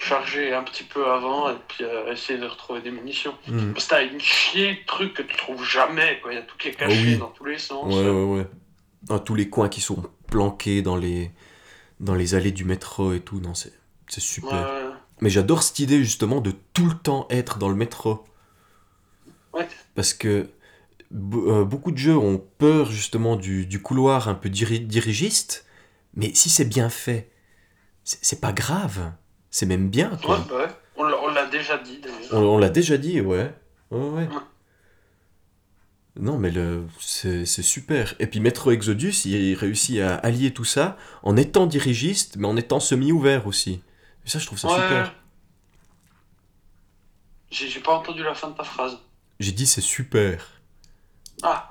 Charger 0.00 0.54
un 0.54 0.62
petit 0.62 0.84
peu 0.84 1.10
avant 1.10 1.50
et 1.50 1.56
puis 1.66 1.82
euh, 1.84 2.12
essayer 2.12 2.38
de 2.38 2.46
retrouver 2.46 2.80
des 2.80 2.92
munitions. 2.92 3.34
Mhm. 3.48 3.72
Parce 3.74 3.86
que 3.86 3.90
t'as 3.90 4.04
une 4.04 4.20
chier 4.20 4.74
de 4.74 4.86
trucs 4.86 5.12
que 5.14 5.22
tu 5.22 5.36
trouves 5.36 5.64
jamais 5.64 6.20
quoi. 6.22 6.32
Il 6.32 6.36
y 6.36 6.38
a 6.38 6.42
tout 6.42 6.56
qui 6.56 6.68
est 6.68 6.74
caché 6.74 6.96
Ah 6.98 7.04
oui. 7.04 7.16
dans 7.18 7.28
tous 7.28 7.44
les 7.44 7.58
sens. 7.58 7.92
Ouais, 7.92 8.08
ouais, 8.08 8.38
ouais. 8.38 8.46
Dans 9.02 9.18
tous 9.18 9.34
les 9.34 9.48
coins 9.50 9.68
qui 9.68 9.80
sont 9.80 10.02
planqués 10.28 10.82
dans 10.82 10.96
les, 10.96 11.30
dans 12.00 12.14
les 12.14 12.34
allées 12.36 12.52
du 12.52 12.64
métro 12.64 13.12
et 13.12 13.20
tout, 13.20 13.40
non, 13.40 13.54
c'est 13.54 13.72
c'est 14.06 14.20
super. 14.20 14.52
Ouais, 14.52 14.58
ouais. 14.88 14.94
Mais 15.20 15.30
j'adore 15.30 15.62
cette 15.62 15.80
idée 15.80 15.98
justement 15.98 16.40
de 16.40 16.52
tout 16.72 16.86
le 16.86 16.94
temps 16.96 17.26
être 17.28 17.58
dans 17.58 17.68
le 17.68 17.74
métro. 17.74 18.24
Ouais. 19.52 19.68
Parce 19.96 20.14
que 20.14 20.48
beaucoup 21.10 21.90
de 21.92 21.96
jeux 21.98 22.16
ont 22.16 22.38
peur 22.58 22.90
justement 22.90 23.36
du, 23.36 23.66
du 23.66 23.80
couloir 23.80 24.28
un 24.28 24.34
peu 24.34 24.48
diri- 24.50 24.80
dirigiste, 24.80 25.64
mais 26.14 26.34
si 26.34 26.50
c'est 26.50 26.64
bien 26.66 26.90
fait, 26.90 27.30
c'est 28.04 28.40
pas 28.40 28.52
grave. 28.52 29.12
C'est 29.50 29.66
même 29.66 29.88
bien, 29.88 30.10
Ouais, 30.10 30.36
bah 30.48 30.56
ouais. 30.56 30.66
On 30.96 31.04
l'a- 31.04 31.46
déjà 31.46 31.78
dit. 31.78 32.00
On, 32.32 32.38
on 32.38 32.58
l'a 32.58 32.68
déjà 32.68 32.98
dit, 32.98 33.20
ouais. 33.20 33.52
Ouais, 33.90 34.08
ouais. 34.10 34.28
Non, 36.20 36.36
mais 36.36 36.50
le, 36.50 36.84
c'est 37.00 37.46
super. 37.46 38.14
Et 38.18 38.26
puis 38.26 38.40
Metro 38.40 38.72
Exodus, 38.72 39.14
il 39.24 39.54
réussit 39.54 40.00
à 40.00 40.16
allier 40.16 40.52
tout 40.52 40.64
ça 40.64 40.96
en 41.22 41.36
étant 41.36 41.66
dirigiste, 41.66 42.36
mais 42.36 42.46
en 42.48 42.56
étant 42.56 42.80
semi-ouvert 42.80 43.46
aussi. 43.46 43.80
Et 44.26 44.28
ça, 44.28 44.38
je 44.40 44.46
trouve 44.46 44.58
ça 44.58 44.68
super. 44.68 45.14
J'ai 47.50 47.80
pas 47.80 47.94
entendu 47.94 48.22
la 48.22 48.34
fin 48.34 48.50
de 48.50 48.56
ta 48.56 48.64
phrase. 48.64 48.98
J'ai 49.40 49.52
dit 49.52 49.66
c'est 49.66 49.80
super. 49.80 50.57
Ah, 51.42 51.68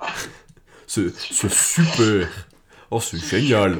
C'est 0.86 1.10
c'est 1.18 1.50
super. 1.50 2.28
Oh, 2.90 3.00
c'est 3.00 3.18
génial. 3.18 3.78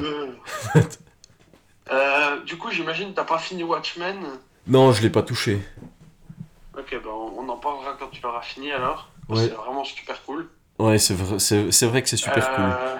Euh, 1.91 2.41
du 2.43 2.57
coup, 2.57 2.69
j'imagine 2.71 3.09
que 3.11 3.15
t'as 3.15 3.23
pas 3.23 3.39
fini 3.39 3.63
Watchmen. 3.63 4.19
Non, 4.67 4.91
je 4.91 5.01
l'ai 5.01 5.09
pas 5.09 5.23
touché. 5.23 5.59
Ok, 6.77 6.95
bah 7.03 7.09
on, 7.09 7.49
en 7.49 7.57
parlera 7.57 7.95
quand 7.99 8.09
tu 8.09 8.21
l'auras 8.21 8.41
fini 8.43 8.71
alors. 8.71 9.09
Ouais. 9.27 9.47
C'est 9.47 9.55
vraiment 9.55 9.83
super 9.83 10.23
cool. 10.23 10.47
Ouais, 10.77 10.99
c'est 10.99 11.15
vrai, 11.15 11.39
c'est 11.39 11.85
vrai 11.87 12.03
que 12.03 12.09
c'est 12.09 12.17
super 12.17 12.53
cool. 12.53 12.65
Euh, 12.65 12.95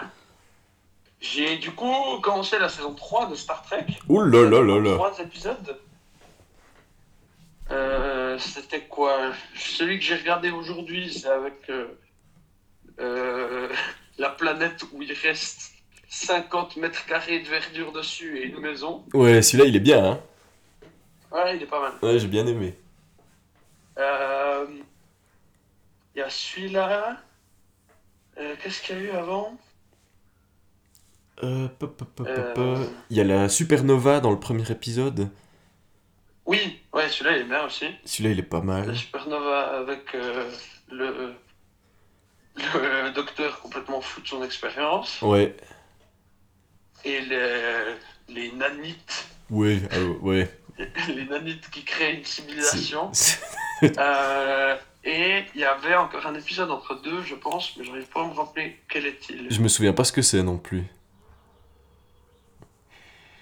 J'ai 1.21 1.57
du 1.57 1.71
coup 1.71 1.93
commencé 2.21 2.57
la 2.57 2.67
saison 2.69 2.93
3 2.95 3.27
de 3.27 3.35
Star 3.35 3.61
Trek. 3.61 3.85
Ouh 4.09 4.21
là 4.21 4.49
là 4.49 4.61
là 4.61 4.79
là. 4.79 4.95
Trois 4.95 5.19
épisodes. 5.19 5.77
Euh, 7.71 8.37
C'était 8.39 8.81
quoi? 8.81 9.31
Celui 9.55 9.99
que 9.99 10.05
j'ai 10.05 10.15
regardé 10.15 10.49
aujourd'hui, 10.49 11.13
c'est 11.13 11.29
avec 11.29 11.69
euh, 11.69 11.85
euh, 12.99 13.69
la 14.17 14.29
planète 14.29 14.83
où 14.93 15.01
il 15.01 15.11
reste 15.13 15.71
50 16.09 16.77
mètres 16.77 17.05
carrés 17.05 17.39
de 17.39 17.47
verdure 17.47 17.91
dessus 17.91 18.37
et 18.39 18.45
une 18.45 18.59
maison. 18.59 19.05
Ouais, 19.13 19.41
celui-là, 19.41 19.65
il 19.69 19.75
est 19.75 19.79
bien, 19.79 20.05
hein. 20.05 20.19
Ouais, 21.31 21.55
il 21.55 21.63
est 21.63 21.67
pas 21.67 21.79
mal. 21.81 21.93
Ouais, 22.01 22.17
j'ai 22.19 22.27
bien 22.27 22.47
aimé. 22.47 22.75
Euh, 23.97 24.65
Il 26.15 26.19
y 26.19 26.21
a 26.21 26.29
celui-là. 26.29 27.17
Euh, 28.39 28.55
Qu'est-ce 28.61 28.81
qu'il 28.81 28.95
y 28.95 28.99
a 28.99 29.01
eu 29.03 29.11
avant? 29.11 29.57
Euh, 31.43 31.67
Euh. 32.27 32.85
Il 33.09 33.17
y 33.17 33.21
a 33.21 33.23
la 33.23 33.47
supernova 33.47 34.19
dans 34.19 34.31
le 34.31 34.39
premier 34.39 34.69
épisode. 34.71 35.29
Oui, 36.45 36.79
ouais, 36.93 37.07
celui-là 37.09 37.37
il 37.37 37.41
est 37.43 37.45
bien 37.45 37.65
aussi. 37.65 37.85
Celui-là, 38.05 38.33
il 38.33 38.39
est 38.39 38.43
pas 38.43 38.61
mal. 38.61 38.87
La 38.87 38.95
supernova 38.95 39.77
avec 39.79 40.15
euh, 40.15 40.49
le, 40.91 41.33
le 42.75 43.11
docteur 43.11 43.59
complètement 43.61 44.01
fou 44.01 44.21
de 44.21 44.27
son 44.27 44.43
expérience. 44.43 45.21
Ouais, 45.21 45.55
Et 47.05 47.21
les, 47.21 47.95
les 48.29 48.51
nanites. 48.53 49.27
ouais, 49.49 49.79
euh, 49.93 50.13
ouais. 50.21 50.49
les 51.09 51.25
nanites 51.25 51.69
qui 51.69 51.83
créent 51.83 52.15
une 52.15 52.25
civilisation. 52.25 53.11
Euh, 53.83 54.75
et 55.03 55.43
il 55.55 55.61
y 55.61 55.65
avait 55.65 55.95
encore 55.95 56.25
un 56.27 56.35
épisode 56.35 56.69
entre 56.71 56.95
deux, 57.01 57.21
je 57.23 57.35
pense, 57.35 57.75
mais 57.77 57.85
j'arrive 57.85 58.07
pas 58.07 58.21
à 58.23 58.27
me 58.27 58.33
rappeler 58.33 58.79
quel 58.89 59.05
est-il. 59.05 59.47
Je 59.49 59.61
me 59.61 59.67
souviens 59.67 59.93
pas 59.93 60.03
ce 60.03 60.11
que 60.11 60.21
c'est 60.21 60.43
non 60.43 60.57
plus. 60.57 60.83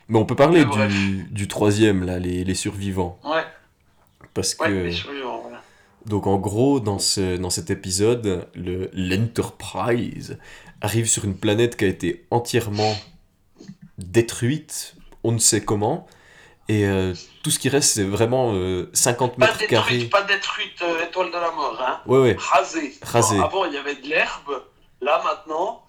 Mais 0.09 0.17
on 0.17 0.25
peut 0.25 0.35
parler 0.35 0.63
du, 0.63 1.23
du 1.31 1.47
troisième, 1.49 2.05
là, 2.05 2.17
les, 2.17 2.43
les 2.45 2.55
survivants. 2.55 3.19
Ouais, 3.25 3.43
Parce 4.33 4.55
que. 4.55 4.63
ouais, 4.63 4.83
les 4.83 4.91
survivants, 4.93 5.26
voilà. 5.26 5.26
Donc 6.07 6.25
en 6.25 6.37
gros, 6.37 6.79
dans, 6.79 6.99
ce, 6.99 7.37
dans 7.37 7.49
cet 7.49 7.69
épisode, 7.69 8.47
le 8.55 8.89
l'Enterprise 8.93 10.37
arrive 10.81 11.05
sur 11.07 11.25
une 11.25 11.37
planète 11.37 11.75
qui 11.75 11.85
a 11.85 11.87
été 11.87 12.25
entièrement 12.31 12.95
détruite, 13.97 14.95
on 15.23 15.31
ne 15.31 15.39
sait 15.39 15.61
comment, 15.63 16.07
et 16.69 16.85
euh, 16.85 17.13
tout 17.43 17.49
ce 17.51 17.59
qui 17.59 17.69
reste, 17.69 17.93
c'est 17.93 18.03
vraiment 18.03 18.53
euh, 18.53 18.89
50 18.93 19.37
Pas 19.37 19.47
mètres 19.47 19.67
carrés. 19.67 19.93
détruite, 19.93 20.11
pas 20.11 20.23
détruite, 20.23 20.81
euh, 20.81 21.05
étoile 21.05 21.27
de 21.29 21.33
la 21.37 21.51
mort, 21.51 21.81
hein. 21.81 22.01
Ouais, 22.05 22.19
ouais. 22.19 22.35
Rasée. 22.37 22.93
Rasée. 23.01 23.37
Bon, 23.37 23.43
avant, 23.43 23.65
il 23.65 23.73
y 23.73 23.77
avait 23.77 23.95
de 23.95 24.07
l'herbe. 24.07 24.63
Là, 25.01 25.21
maintenant, 25.23 25.83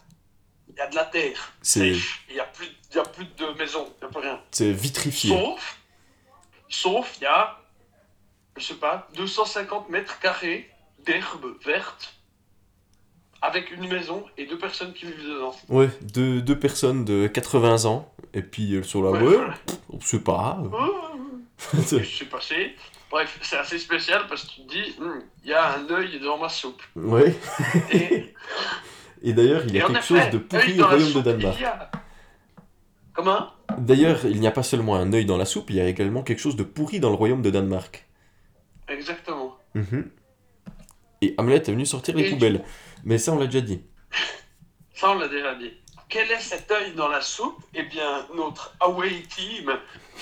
il 0.69 0.77
y 0.77 0.81
a 0.81 0.89
de 0.89 0.95
la 0.95 1.05
terre. 1.05 1.53
C'est 1.63 1.89
Il 2.29 2.35
n'y 2.35 2.41
a, 2.41 2.45
plus- 2.45 2.69
y 2.95 2.99
a 2.99 3.03
plus 3.03 3.25
de 3.25 3.59
maison, 3.59 3.89
il 4.01 4.05
n'y 4.05 4.09
a 4.09 4.13
plus 4.13 4.21
rien. 4.29 4.41
c'est 4.53 4.73
vitrifié. 4.73 5.31
Sauf, 5.37 5.79
sauf, 6.69 7.15
il 7.21 7.25
y 7.25 7.27
a, 7.27 7.58
je 8.59 8.65
sais 8.67 8.75
pas, 8.75 9.09
250 9.17 9.89
mètres 9.91 10.19
carrés 10.21 10.69
d'herbe 11.07 11.47
verte 11.65 12.15
avec 13.41 13.71
une 13.71 13.87
maison 13.89 14.25
et 14.37 14.47
deux 14.47 14.59
personnes 14.59 14.93
qui 14.93 15.07
vivent 15.07 15.25
dedans. 15.25 15.55
Ouais, 15.69 15.89
deux, 16.03 16.43
deux 16.43 16.59
personnes 16.59 17.05
de 17.05 17.29
80 17.29 17.85
ans, 17.85 18.13
et 18.35 18.43
puis 18.43 18.75
elles 18.77 18.85
sont 18.85 19.03
là, 19.03 19.11
Ouais, 19.13 19.21
ouais, 19.37 19.47
on 19.91 20.01
sait 20.01 20.21
pas. 20.21 20.59
Qu'est-ce 21.71 21.97
qui 21.97 22.17
s'est 22.19 22.25
passé 22.25 22.75
Bref, 23.11 23.39
c'est 23.43 23.57
assez 23.57 23.79
spécial 23.79 24.27
parce 24.29 24.45
que 24.45 24.51
tu 24.51 24.61
te 24.67 24.73
dis, 24.73 24.95
Hmm, 25.01 25.21
il 25.45 25.51
y 25.51 25.55
a 25.55 25.77
un 25.77 25.89
œil 25.91 26.21
dans 26.21 26.37
ma 26.39 26.49
soupe. 26.49 26.83
Ouais. 26.97 27.35
Et, 27.93 28.35
Et 29.23 29.33
d'ailleurs, 29.33 29.63
il 29.67 29.75
y 29.75 29.81
a 29.81 29.87
quelque 29.87 29.99
effet, 29.99 30.07
chose 30.23 30.31
de 30.31 30.39
pourri 30.39 30.75
au 30.75 30.77
dans 30.77 30.89
la 30.91 30.95
royaume 30.97 31.13
de 31.13 31.21
Danemark. 31.23 31.63
a- 31.63 31.91
Comment? 33.15 33.51
D'ailleurs, 33.79 34.25
il 34.27 34.39
n'y 34.41 34.47
a 34.47 34.53
pas 34.53 34.63
seulement 34.63 34.95
un 34.95 35.13
œil 35.13 35.25
dans 35.25 35.37
la 35.37 35.45
soupe, 35.45 35.71
il 35.71 35.77
y 35.77 35.81
a 35.81 35.87
également 35.89 36.23
quelque 36.23 36.39
chose 36.39 36.55
de 36.57 36.63
pourri 36.63 37.01
dans 37.01 37.09
le 37.11 37.17
royaume 37.17 37.43
de 37.43 37.51
Danemark. 37.51 38.07
Exactement. 38.89 39.57
Mhm. 39.75 40.11
Et 41.21 41.35
Hamlet 41.39 41.57
est 41.57 41.71
venu 41.71 41.85
sortir 41.87 42.15
les 42.17 42.25
Et- 42.27 42.31
poubelles. 42.31 42.65
Mais 43.05 43.19
ça, 43.19 43.33
on 43.33 43.39
l'a 43.39 43.47
déjà 43.47 43.61
dit. 43.61 43.83
Ça, 44.95 45.11
on 45.11 45.19
l'a 45.19 45.29
déjà 45.29 45.55
dit. 45.55 45.73
Quel 46.09 46.31
est 46.31 46.41
cet 46.41 46.71
œil 46.71 46.95
dans 46.95 47.09
la 47.09 47.21
soupe? 47.21 47.63
Eh 47.75 47.83
bien, 47.83 48.27
notre 48.35 48.75
Away 48.81 49.23
Team 49.29 49.71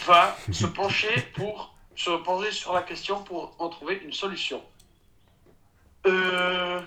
va 0.07 0.37
se 0.53 0.67
pencher 0.81 1.15
pour 1.35 1.75
se 1.95 2.11
pencher 2.11 2.51
sur 2.51 2.73
la 2.75 2.83
question 2.83 3.23
pour 3.23 3.55
en 3.59 3.69
trouver 3.69 4.01
une 4.05 4.13
solution. 4.13 4.63
Euh, 6.07 6.81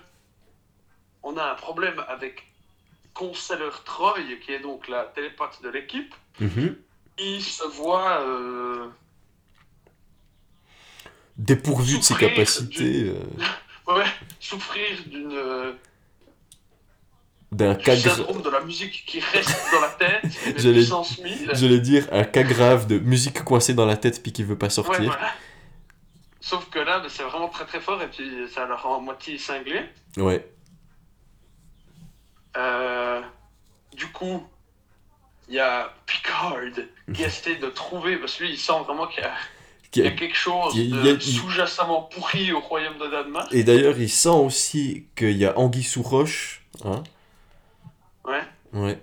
on 1.24 1.36
a 1.38 1.52
un 1.52 1.56
problème 1.56 2.04
avec 2.08 2.44
Conceller 3.14 3.70
Troy, 3.86 4.16
qui 4.46 4.52
est 4.54 4.60
donc 4.60 4.88
la 4.88 5.04
télépathe 5.06 5.62
de 5.64 5.70
l'équipe. 5.70 6.14
Mhm. 6.40 6.76
Il 7.18 7.42
se 7.42 7.66
voit 7.68 8.22
euh, 8.22 8.88
Dépourvu 11.40 11.98
de 12.00 12.04
ses 12.04 12.16
capacités, 12.16 13.06
euh, 13.06 13.94
ouais, 13.96 14.06
souffrir 14.40 14.86
d'une 15.08 15.32
euh, 15.34 15.72
d'un 17.52 17.74
du 17.76 17.84
cas 17.84 17.96
syndrome 17.96 18.42
de 18.42 18.50
la 18.50 18.60
musique 18.60 19.06
qui 19.08 19.22
reste 19.22 19.58
dans 19.72 19.80
la 19.82 19.90
tête, 19.90 20.22
J'allais 20.58 20.80
puissance 20.80 21.18
1000. 21.18 21.50
j'allais 21.54 21.80
dire 21.80 22.08
un 22.12 22.26
cas 22.26 22.44
grave 22.44 22.88
de 22.88 23.00
musique 23.00 23.42
coincée 23.44 23.74
dans 23.74 23.86
la 23.86 23.96
tête 23.98 24.22
puis 24.22 24.32
qui 24.34 24.44
veut 24.44 24.58
pas 24.58 24.66
Ouais, 24.68 24.70
sortir. 24.70 25.06
voilà. 25.06 25.32
Sauf 26.42 26.70
que 26.70 26.80
là, 26.80 27.02
c'est 27.08 27.24
vraiment 27.24 27.48
très 27.48 27.66
très 27.66 27.80
fort 27.80 28.02
et 28.02 28.08
puis 28.10 28.30
ça 28.54 28.66
la 28.68 28.76
rend 28.76 29.00
moitié 29.02 29.38
cinglé. 29.38 29.82
Ouais. 30.18 30.46
Euh, 32.58 33.22
du 33.96 34.08
coup, 34.08 34.46
il 35.48 35.56
y 35.56 35.60
a 35.60 35.94
Picard 36.06 36.58
qui 37.14 37.24
essaie 37.24 37.56
de 37.56 37.68
trouver, 37.70 38.18
parce 38.18 38.36
que 38.36 38.44
lui 38.44 38.52
il 38.52 38.58
sent 38.58 38.74
vraiment 38.86 39.08
qu'il 39.08 39.24
y 39.24 39.26
a, 39.26 39.34
il 39.96 40.04
y 40.04 40.08
a 40.08 40.12
quelque 40.12 40.36
chose 40.36 40.76
de 40.76 41.16
a- 41.16 41.20
sous-jacemment 41.20 42.04
pourri 42.04 42.52
au 42.54 42.60
royaume 42.60 42.98
de 43.00 43.08
Danemark. 43.08 43.48
Et 43.54 43.64
d'ailleurs, 43.64 43.96
il 44.00 44.10
sent 44.10 44.30
aussi 44.30 45.06
qu'il 45.16 45.38
y 45.38 45.46
a 45.46 45.58
Anguille 45.58 45.84
sous 45.84 46.04
roche. 46.04 46.62
Hein 46.86 47.04
Ouais, 48.26 48.42
Ouais. 48.74 49.00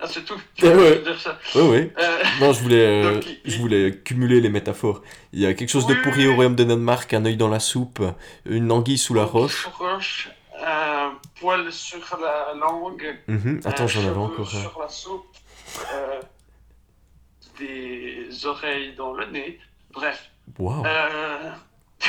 ah, 0.00 0.06
c'est 0.06 0.24
tout. 0.24 0.38
Ah 0.62 0.66
ouais. 0.66 0.98
Dire 1.02 1.18
ça. 1.20 1.38
Ouais, 1.54 1.68
ouais. 1.68 1.92
Euh, 1.98 2.22
Non, 2.40 2.52
je 2.52 2.60
voulais, 2.62 2.76
euh, 3.04 3.14
donc, 3.14 3.26
il- 3.44 3.50
je 3.50 3.58
voulais 3.58 3.96
cumuler 4.04 4.40
les 4.40 4.50
métaphores. 4.50 5.02
Il 5.32 5.40
y 5.40 5.46
a 5.46 5.54
quelque 5.54 5.70
chose 5.70 5.86
de 5.86 5.94
pourri 5.94 6.26
oui, 6.26 6.28
au 6.28 6.34
royaume 6.34 6.54
de 6.56 6.64
Danemark, 6.64 7.12
un 7.14 7.24
œil 7.24 7.36
dans 7.36 7.48
la 7.48 7.60
soupe, 7.60 8.02
une 8.44 8.70
anguille 8.70 8.98
sous 8.98 9.14
la 9.14 9.24
roche. 9.24 9.62
Sur 9.62 9.78
roche, 9.78 10.28
un 10.64 11.12
poil 11.40 11.72
sur 11.72 11.98
la 12.20 12.54
langue. 12.58 13.18
Mhm. 13.26 13.60
Attends, 13.64 13.84
un 13.84 13.86
j'en 13.86 14.00
avais 14.06 14.18
encore 14.18 14.54
un. 14.54 14.60
Sur 14.60 14.78
la 14.80 14.88
soupe. 14.88 15.24
Des 17.58 18.46
oreilles 18.46 18.94
dans 18.94 19.12
le 19.12 19.26
nez. 19.26 19.60
Bref. 19.92 20.30
Waouh. 20.58 20.84
Euh, 20.86 21.52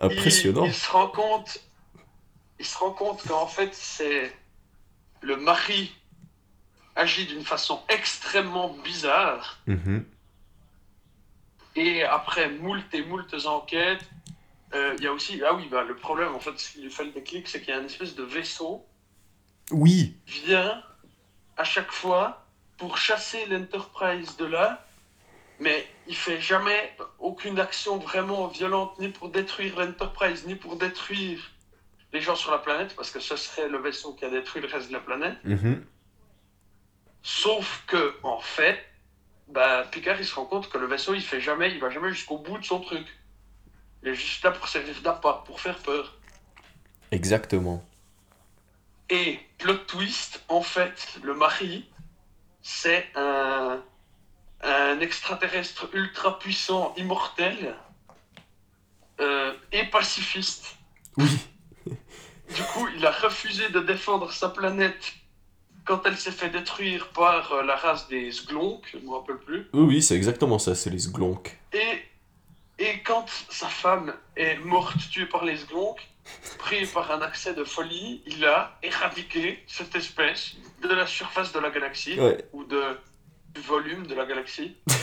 Impressionnant. 0.00 0.64
Il, 0.64 0.68
il 0.70 0.74
se 0.74 0.90
rend 0.90 1.08
compte, 1.08 1.58
il 2.58 2.66
se 2.66 2.76
rend 2.78 2.90
compte 2.90 3.22
qu'en 3.26 3.46
fait 3.46 3.74
c'est 3.74 4.32
le 5.20 5.36
mari 5.36 5.94
agit 6.96 7.26
d'une 7.26 7.44
façon 7.44 7.80
extrêmement 7.88 8.68
bizarre 8.84 9.58
Mhm. 9.66 10.04
et 11.76 12.02
après 12.04 12.50
moult 12.50 12.84
et 12.92 13.02
moult 13.04 13.32
enquêtes, 13.46 14.08
euh, 14.74 14.94
il 14.98 15.04
y 15.04 15.06
a 15.06 15.12
aussi 15.12 15.40
ah 15.46 15.54
oui 15.54 15.68
bah 15.70 15.82
le 15.84 15.96
problème 15.96 16.34
en 16.34 16.40
fait 16.40 16.58
ce 16.58 16.72
qui 16.72 16.82
lui 16.82 16.90
fait 16.90 17.04
le 17.04 17.12
déclic 17.12 17.48
c'est 17.48 17.60
qu'il 17.60 17.70
y 17.70 17.76
a 17.76 17.80
une 17.80 17.86
espèce 17.86 18.14
de 18.14 18.22
vaisseau 18.24 18.84
Oui. 19.70 20.16
qui 20.26 20.40
vient 20.46 20.82
à 21.56 21.64
chaque 21.64 21.90
fois 21.92 22.43
pour 22.76 22.98
chasser 22.98 23.46
l'Enterprise 23.46 24.36
de 24.36 24.44
là. 24.44 24.86
Mais 25.60 25.86
il 26.08 26.16
fait 26.16 26.40
jamais 26.40 26.96
aucune 27.18 27.60
action 27.60 27.98
vraiment 27.98 28.48
violente, 28.48 28.98
ni 28.98 29.08
pour 29.08 29.28
détruire 29.28 29.78
l'Enterprise, 29.78 30.46
ni 30.46 30.56
pour 30.56 30.76
détruire 30.76 31.38
les 32.12 32.20
gens 32.20 32.36
sur 32.36 32.50
la 32.50 32.58
planète, 32.58 32.94
parce 32.96 33.10
que 33.10 33.20
ce 33.20 33.36
serait 33.36 33.68
le 33.68 33.78
vaisseau 33.78 34.14
qui 34.14 34.24
a 34.24 34.30
détruit 34.30 34.62
le 34.62 34.68
reste 34.68 34.88
de 34.88 34.92
la 34.92 35.00
planète. 35.00 35.36
Mhm. 35.44 35.84
Sauf 37.22 37.84
que, 37.86 38.16
en 38.22 38.40
fait, 38.40 38.84
bah, 39.48 39.84
Picard 39.90 40.18
il 40.18 40.26
se 40.26 40.34
rend 40.34 40.44
compte 40.44 40.68
que 40.68 40.78
le 40.78 40.86
vaisseau 40.86 41.14
il 41.14 41.22
fait 41.22 41.40
jamais, 41.40 41.70
il 41.70 41.80
va 41.80 41.90
jamais 41.90 42.10
jusqu'au 42.10 42.38
bout 42.38 42.58
de 42.58 42.64
son 42.64 42.80
truc. 42.80 43.06
Il 44.02 44.08
est 44.10 44.14
juste 44.14 44.42
là 44.44 44.50
pour 44.50 44.68
servir 44.68 45.00
d'appât, 45.02 45.42
pour 45.46 45.60
faire 45.60 45.78
peur. 45.78 46.16
Exactement. 47.10 47.84
Et 49.10 49.38
plot 49.58 49.78
twist, 49.86 50.42
en 50.48 50.62
fait, 50.62 51.18
le 51.22 51.34
mari, 51.34 51.88
c'est 52.66 53.06
un, 53.14 53.78
un 54.62 55.00
extraterrestre 55.00 55.88
ultra 55.92 56.38
puissant, 56.38 56.94
immortel 56.96 57.76
euh, 59.20 59.52
et 59.70 59.84
pacifiste. 59.84 60.76
Oui. 61.18 61.28
Du 61.86 62.62
coup, 62.72 62.88
il 62.96 63.04
a 63.04 63.10
refusé 63.10 63.68
de 63.68 63.80
défendre 63.80 64.32
sa 64.32 64.48
planète 64.48 65.12
quand 65.84 66.06
elle 66.06 66.16
s'est 66.16 66.32
fait 66.32 66.48
détruire 66.48 67.10
par 67.10 67.52
euh, 67.52 67.62
la 67.62 67.76
race 67.76 68.08
des 68.08 68.32
Sglonks, 68.32 68.88
je 68.90 68.96
ne 68.96 69.02
me 69.02 69.10
rappelle 69.10 69.38
plus. 69.38 69.68
Oui, 69.74 69.82
oui, 69.82 70.02
c'est 70.02 70.16
exactement 70.16 70.58
ça, 70.58 70.74
c'est 70.74 70.88
les 70.88 71.00
sglonks. 71.00 71.58
Et, 71.74 72.02
et 72.78 73.02
quand 73.02 73.26
sa 73.50 73.68
femme 73.68 74.14
est 74.36 74.56
morte, 74.56 74.96
tuée 75.10 75.26
par 75.26 75.44
les 75.44 75.58
Sglonks, 75.58 76.00
pris 76.58 76.86
par 76.86 77.10
un 77.12 77.20
accès 77.22 77.54
de 77.54 77.64
folie, 77.64 78.22
il 78.26 78.44
a 78.44 78.78
éradiqué 78.82 79.62
cette 79.66 79.94
espèce 79.94 80.52
de 80.82 80.88
la 80.88 81.06
surface 81.06 81.52
de 81.52 81.58
la 81.60 81.70
galaxie, 81.70 82.18
Ouais. 82.18 82.44
ou 82.52 82.64
de, 82.64 82.82
du 83.54 83.60
volume 83.60 84.06
de 84.06 84.14
la 84.14 84.24
galaxie, 84.24 84.76
du- 84.86 84.94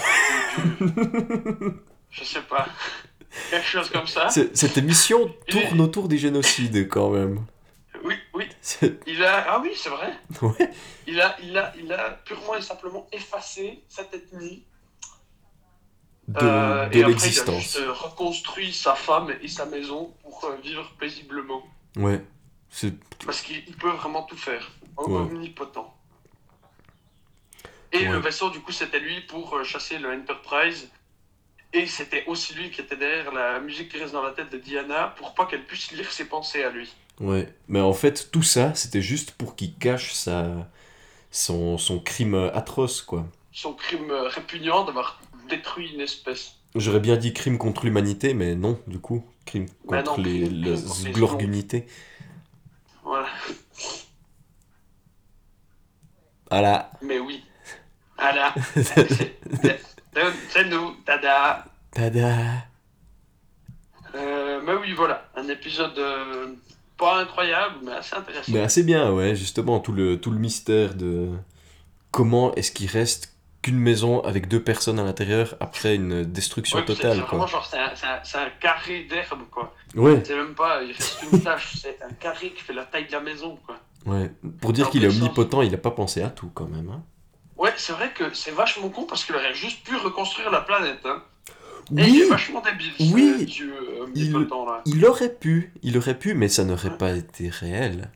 je 2.09 2.23
sais 2.23 2.41
pas, 2.41 2.67
quelque 3.49 3.67
chose 3.67 3.89
comme 3.89 4.07
ça. 4.07 4.29
Cette 4.29 4.77
émission 4.77 5.33
est- 5.47 5.51
tourne 5.51 5.81
autour 5.81 6.07
des 6.07 6.17
génocides 6.17 6.87
quand 6.89 7.09
même. 7.09 7.45
Oui, 8.03 8.15
oui. 8.33 8.45
Il 9.05 9.23
a, 9.23 9.45
ah 9.53 9.59
oui, 9.61 9.71
c'est 9.75 9.89
vrai. 9.89 10.13
Ouais. 10.41 10.71
Il 11.07 11.21
a, 11.21 11.37
il 11.43 11.55
a, 11.57 11.71
il 11.77 11.91
a 11.93 12.09
purement 12.25 12.55
et 12.55 12.61
simplement 12.61 13.07
effacé 13.11 13.83
cette 13.87 14.13
ethnie. 14.13 14.63
De, 16.39 16.45
Euh, 16.45 16.87
de 16.89 16.97
et 16.97 16.99
après, 16.99 16.99
il 16.99 17.03
a 17.03 17.07
l'existence. 17.07 17.61
juste 17.61 17.77
euh, 17.77 17.91
reconstruit 17.91 18.73
sa 18.73 18.95
femme 18.95 19.33
et 19.41 19.47
sa 19.47 19.65
maison 19.65 20.13
pour 20.23 20.45
euh, 20.45 20.55
vivre 20.63 20.89
paisiblement. 20.99 21.63
Ouais. 21.95 22.23
C'est 22.69 22.93
Parce 23.25 23.41
qu'il 23.41 23.63
il 23.67 23.75
peut 23.75 23.89
vraiment 23.91 24.23
tout 24.23 24.37
faire. 24.37 24.71
Ouais. 24.97 25.13
Omnipotent. 25.13 25.93
Et 27.91 27.99
Ouais. 27.99 28.11
le 28.11 28.19
vaisseau, 28.19 28.49
du 28.49 28.59
coup, 28.61 28.71
c'était 28.71 28.99
lui 28.99 29.21
pour 29.21 29.55
euh, 29.57 29.63
chasser 29.63 29.97
le 29.99 30.09
Enterprise. 30.13 30.89
Et 31.73 31.85
c'était 31.85 32.25
aussi 32.27 32.53
lui 32.53 32.69
qui 32.71 32.81
était 32.81 32.97
derrière 32.97 33.31
la 33.33 33.59
musique 33.59 33.89
qui 33.89 33.97
reste 33.97 34.13
dans 34.13 34.23
la 34.23 34.31
tête 34.31 34.51
de 34.51 34.57
Diana 34.57 35.13
pour 35.17 35.33
pas 35.33 35.45
qu'elle 35.45 35.65
puisse 35.65 35.91
lire 35.91 36.11
ses 36.11 36.25
pensées 36.25 36.63
à 36.63 36.69
lui. 36.69 36.93
Ouais, 37.19 37.53
mais 37.67 37.79
en 37.81 37.93
fait, 37.93 38.29
tout 38.31 38.43
ça, 38.43 38.73
c'était 38.75 39.01
juste 39.01 39.31
pour 39.31 39.55
qu'il 39.55 39.75
cache 39.77 40.11
sa... 40.13 40.67
son, 41.29 41.77
son 41.77 41.99
crime 41.99 42.35
atroce, 42.53 43.01
quoi. 43.01 43.25
son 43.53 43.73
crime 43.73 44.09
euh, 44.11 44.27
répugnant 44.27 44.83
d'avoir 44.85 45.21
détruit 45.49 45.91
une 45.93 46.01
espèce. 46.01 46.53
J'aurais 46.75 46.99
bien 46.99 47.17
dit 47.17 47.33
crime 47.33 47.57
contre 47.57 47.85
l'humanité, 47.85 48.33
mais 48.33 48.55
non, 48.55 48.79
du 48.87 48.99
coup. 48.99 49.23
Crime 49.45 49.65
Bah 49.85 50.03
contre 50.03 50.19
non, 50.19 50.23
les, 50.25 50.49
les 50.49 50.75
les 51.03 51.11
glorgunité. 51.11 51.87
Voilà. 53.03 53.27
Voilà. 56.49 56.91
Mais 57.01 57.19
oui. 57.19 57.43
Voilà. 58.17 58.53
C'est- 58.75 59.35
c'est 59.63 59.81
c'est 60.49 60.65
nous, 60.65 60.95
tada. 61.05 61.65
Tada. 61.91 62.35
Euh, 64.15 64.61
mais 64.63 64.73
oui, 64.73 64.93
voilà. 64.93 65.29
Un 65.35 65.47
épisode 65.47 65.97
euh, 65.97 66.53
pas 66.97 67.21
incroyable, 67.21 67.75
mais 67.83 67.93
assez 67.93 68.15
intéressant. 68.15 68.51
Mais 68.51 68.59
assez 68.59 68.83
bien, 68.83 69.11
ouais, 69.11 69.35
justement, 69.35 69.79
tout 69.79 69.93
le, 69.93 70.19
tout 70.19 70.31
le 70.31 70.37
mystère 70.37 70.93
de 70.93 71.29
comment 72.11 72.53
est-ce 72.55 72.71
qu'il 72.71 72.89
reste 72.89 73.30
qu'une 73.61 73.77
maison 73.77 74.21
avec 74.21 74.47
deux 74.47 74.61
personnes 74.63 74.99
à 74.99 75.03
l'intérieur 75.03 75.55
après 75.59 75.95
une 75.95 76.23
destruction 76.23 76.79
Ouais, 76.79 76.85
totale, 76.85 77.17
c'est 77.17 77.21
vraiment 77.21 77.43
quoi. 77.43 77.47
genre, 77.47 77.69
c'est 78.23 78.37
un, 78.37 78.49
carré 78.59 79.03
d'herbe, 79.03 79.41
quoi. 79.51 79.73
Ouais. 79.95 80.21
C'est 80.25 80.35
même 80.35 80.55
pas, 80.55 80.81
il 80.83 80.91
reste 80.93 81.23
une 81.31 81.41
tâche, 81.41 81.77
c'est 81.81 81.99
un 82.01 82.13
carré 82.13 82.51
qui 82.51 82.61
fait 82.61 82.73
la 82.73 82.85
taille 82.85 83.07
de 83.07 83.11
la 83.11 83.21
maison, 83.21 83.57
quoi. 83.65 83.77
Ouais. 84.05 84.31
Pour 84.61 84.73
dire 84.73 84.89
qu'il 84.89 85.03
est 85.03 85.07
omnipotent, 85.07 85.61
il 85.61 85.73
a 85.75 85.77
pas 85.77 85.91
pensé 85.91 86.21
à 86.23 86.29
tout, 86.29 86.49
quand 86.53 86.67
même. 86.67 86.89
Hein. 86.89 87.03
Ouais, 87.57 87.73
c'est 87.77 87.93
vrai 87.93 88.11
que 88.13 88.33
c'est 88.33 88.49
vachement 88.51 88.89
con 88.89 89.03
parce 89.03 89.23
qu'il 89.23 89.35
aurait 89.35 89.53
juste 89.53 89.83
pu 89.85 89.95
reconstruire 89.95 90.49
la 90.49 90.61
planète, 90.61 90.99
hein. 91.05 91.21
Et 91.91 92.03
Oui. 92.03 92.11
il 92.15 92.21
est 92.21 92.29
vachement 92.29 92.61
débile, 92.61 92.93
ce 92.97 93.13
Oui. 93.13 93.45
dieu 93.45 93.73
euh, 93.73 94.05
Il, 94.15 94.35
omnipotent, 94.35 94.65
là. 94.65 94.81
il 94.85 95.05
aurait 95.05 95.33
pu, 95.33 95.73
il 95.83 95.97
aurait 95.97 96.17
pu, 96.17 96.33
mais 96.33 96.47
ça 96.47 96.63
n'aurait 96.63 96.97
pas 96.97 97.11
été 97.11 97.49
réel. 97.49 98.09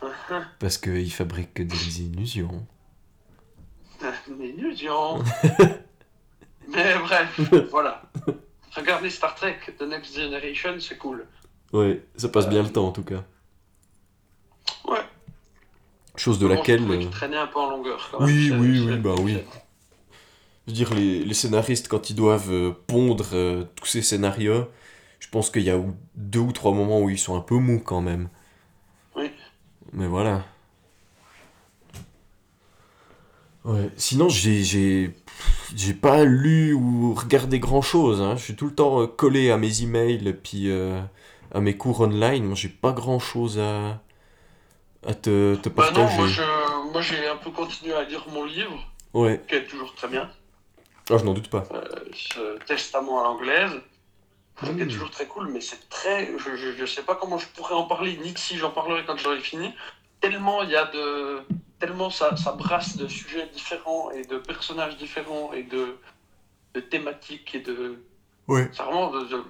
Parce 0.60 0.78
qu'il 0.78 1.12
fabrique 1.12 1.54
que 1.54 1.62
des 1.62 2.00
illusions. 2.02 2.66
Illusion. 4.40 5.22
Mais 6.68 6.98
bref, 6.98 7.40
voilà. 7.70 8.02
Regardez 8.74 9.10
Star 9.10 9.34
Trek, 9.34 9.58
The 9.78 9.82
Next 9.82 10.16
Generation, 10.16 10.76
c'est 10.80 10.96
cool. 10.96 11.26
Ouais, 11.72 12.02
ça 12.16 12.28
passe 12.28 12.48
bien 12.48 12.62
le 12.62 12.70
temps, 12.70 12.86
en 12.88 12.92
tout 12.92 13.02
cas. 13.04 13.22
Ouais. 14.86 15.00
Chose 16.16 16.38
de 16.38 16.46
Bon, 16.46 16.54
laquelle... 16.54 16.80
Je 16.86 17.06
euh, 17.06 17.10
traînait 17.10 17.36
un 17.36 17.46
peu 17.46 17.58
en 17.58 17.70
longueur, 17.70 18.08
quand 18.10 18.20
même. 18.20 18.28
Oui, 18.28 18.48
C'est- 18.48 18.56
oui, 18.56 18.86
oui, 18.88 18.96
bah 18.98 19.14
oui. 19.20 19.38
Je 20.66 20.70
veux 20.70 20.74
dire, 20.76 20.94
les, 20.94 21.24
les 21.24 21.34
scénaristes, 21.34 21.88
quand 21.88 22.08
ils 22.10 22.14
doivent 22.16 22.52
euh, 22.52 22.72
pondre 22.86 23.26
euh, 23.32 23.64
tous 23.74 23.86
ces 23.86 24.02
scénarios, 24.02 24.68
je 25.18 25.28
pense 25.28 25.50
qu'il 25.50 25.62
y 25.62 25.70
a 25.70 25.78
deux 26.14 26.40
ou 26.40 26.52
trois 26.52 26.72
moments 26.72 27.00
où 27.00 27.10
ils 27.10 27.18
sont 27.18 27.36
un 27.36 27.40
peu 27.40 27.56
mous 27.56 27.80
quand 27.80 28.00
même. 28.00 28.28
Oui. 29.16 29.30
Mais 29.92 30.06
voilà. 30.06 30.44
Ouais. 33.64 33.90
Sinon, 33.96 34.28
j'ai, 34.28 34.64
j'ai, 34.64 35.10
j'ai 35.76 35.94
pas 35.94 36.24
lu 36.24 36.72
ou 36.74 37.14
regardé 37.14 37.58
grand 37.60 37.82
chose. 37.82 38.20
Hein. 38.20 38.36
Je 38.36 38.42
suis 38.42 38.56
tout 38.56 38.66
le 38.66 38.74
temps 38.74 39.02
euh, 39.02 39.06
collé 39.06 39.50
à 39.50 39.56
mes 39.56 39.82
emails 39.82 40.26
et 40.26 40.32
puis 40.32 40.68
euh, 40.70 41.00
à 41.54 41.60
mes 41.60 41.76
cours 41.76 42.00
online. 42.00 42.44
Moi, 42.44 42.56
j'ai 42.56 42.68
pas 42.68 42.92
grand 42.92 43.20
chose 43.20 43.58
à, 43.60 44.00
à 45.06 45.14
te, 45.14 45.54
te 45.56 45.68
Bah 45.68 45.84
partager. 45.92 46.42
non, 46.42 46.90
moi, 46.92 47.00
j'ai 47.02 47.28
un 47.28 47.36
peu 47.36 47.50
continué 47.50 47.92
à 47.94 48.02
lire 48.04 48.26
mon 48.32 48.44
livre, 48.44 48.86
Ouais. 49.14 49.40
qui 49.48 49.54
est 49.54 49.64
toujours 49.66 49.94
très 49.94 50.08
bien. 50.08 50.28
Ah, 51.10 51.18
je 51.18 51.24
n'en 51.24 51.34
doute 51.34 51.48
pas. 51.48 51.64
Euh, 51.72 51.84
ce 52.14 52.58
testament 52.64 53.20
à 53.20 53.24
l'anglaise, 53.24 53.72
qui 54.60 54.70
Mmh. 54.70 54.80
est 54.80 54.86
toujours 54.86 55.10
très 55.10 55.26
cool, 55.26 55.48
mais 55.52 55.60
c'est 55.60 55.88
très. 55.88 56.30
Je, 56.38 56.56
je, 56.56 56.76
je 56.76 56.86
sais 56.86 57.02
pas 57.02 57.14
comment 57.16 57.38
je 57.38 57.46
pourrais 57.48 57.74
en 57.74 57.84
parler, 57.84 58.18
ni 58.22 58.32
que 58.34 58.40
si 58.40 58.56
j'en 58.56 58.70
parlerai 58.70 59.04
quand 59.04 59.16
j'aurai 59.18 59.40
fini. 59.40 59.70
Tellement 60.22 60.62
il 60.62 60.70
y 60.70 60.76
a 60.76 60.86
de. 60.86 61.42
Tellement 61.78 62.08
ça, 62.10 62.36
ça 62.36 62.52
brasse 62.52 62.96
de 62.96 63.08
sujets 63.08 63.46
différents 63.52 64.10
et 64.12 64.24
de 64.24 64.38
personnages 64.38 64.96
différents 64.96 65.52
et 65.52 65.64
de, 65.64 65.98
de 66.74 66.80
thématiques 66.80 67.54
et 67.56 67.60
de. 67.60 68.02
Ouais. 68.46 68.70
C'est 68.72 68.82
vraiment 68.84 69.10
de- 69.10 69.24
de- 69.24 69.44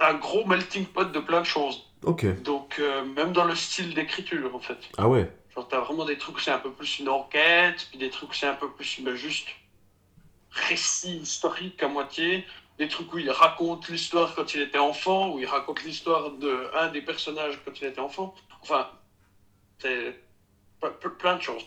un 0.00 0.14
gros 0.14 0.44
melting 0.46 0.84
pot 0.86 1.04
de 1.12 1.20
plein 1.20 1.40
de 1.40 1.46
choses. 1.46 1.86
Ok. 2.04 2.26
Donc, 2.42 2.78
euh, 2.80 3.04
même 3.04 3.32
dans 3.32 3.44
le 3.44 3.54
style 3.54 3.94
d'écriture, 3.94 4.54
en 4.54 4.58
fait. 4.58 4.78
Ah 4.98 5.08
ouais. 5.08 5.30
Genre, 5.54 5.68
t'as 5.68 5.80
vraiment 5.80 6.04
des 6.04 6.18
trucs 6.18 6.36
où 6.38 6.40
c'est 6.40 6.50
un 6.50 6.58
peu 6.58 6.72
plus 6.72 6.98
une 6.98 7.08
enquête, 7.08 7.86
puis 7.90 7.98
des 7.98 8.10
trucs 8.10 8.30
où 8.30 8.34
c'est 8.34 8.46
un 8.48 8.54
peu 8.54 8.70
plus 8.70 9.00
ben, 9.02 9.14
juste 9.14 9.48
récit 10.50 11.18
historique 11.18 11.80
à 11.82 11.88
moitié, 11.88 12.44
des 12.78 12.88
trucs 12.88 13.12
où 13.12 13.18
il 13.18 13.30
raconte 13.30 13.88
l'histoire 13.88 14.34
quand 14.34 14.54
il 14.54 14.62
était 14.62 14.78
enfant, 14.78 15.32
où 15.34 15.38
il 15.38 15.46
raconte 15.46 15.84
l'histoire 15.84 16.30
de 16.32 16.68
un 16.74 16.88
des 16.88 17.02
personnages 17.02 17.60
quand 17.64 17.78
il 17.80 17.86
était 17.86 18.00
enfant. 18.00 18.34
Enfin, 18.62 18.88
plein 21.18 21.36
de 21.36 21.42
choses. 21.42 21.62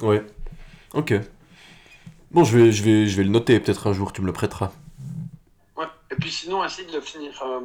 Ouais. 0.00 0.24
Ok. 0.94 1.14
Bon, 2.30 2.44
je 2.44 2.56
vais, 2.58 2.72
je 2.72 2.82
vais, 2.82 3.06
je 3.06 3.16
vais 3.16 3.24
le 3.24 3.30
noter. 3.30 3.58
Peut-être 3.60 3.86
un 3.86 3.92
jour 3.92 4.12
tu 4.12 4.20
me 4.20 4.26
le 4.26 4.32
prêteras. 4.32 4.72
Ouais. 5.76 5.86
Et 6.10 6.14
puis 6.16 6.30
sinon, 6.30 6.64
essaye 6.64 6.86
de 6.86 7.00
finir 7.00 7.40
euh, 7.42 7.60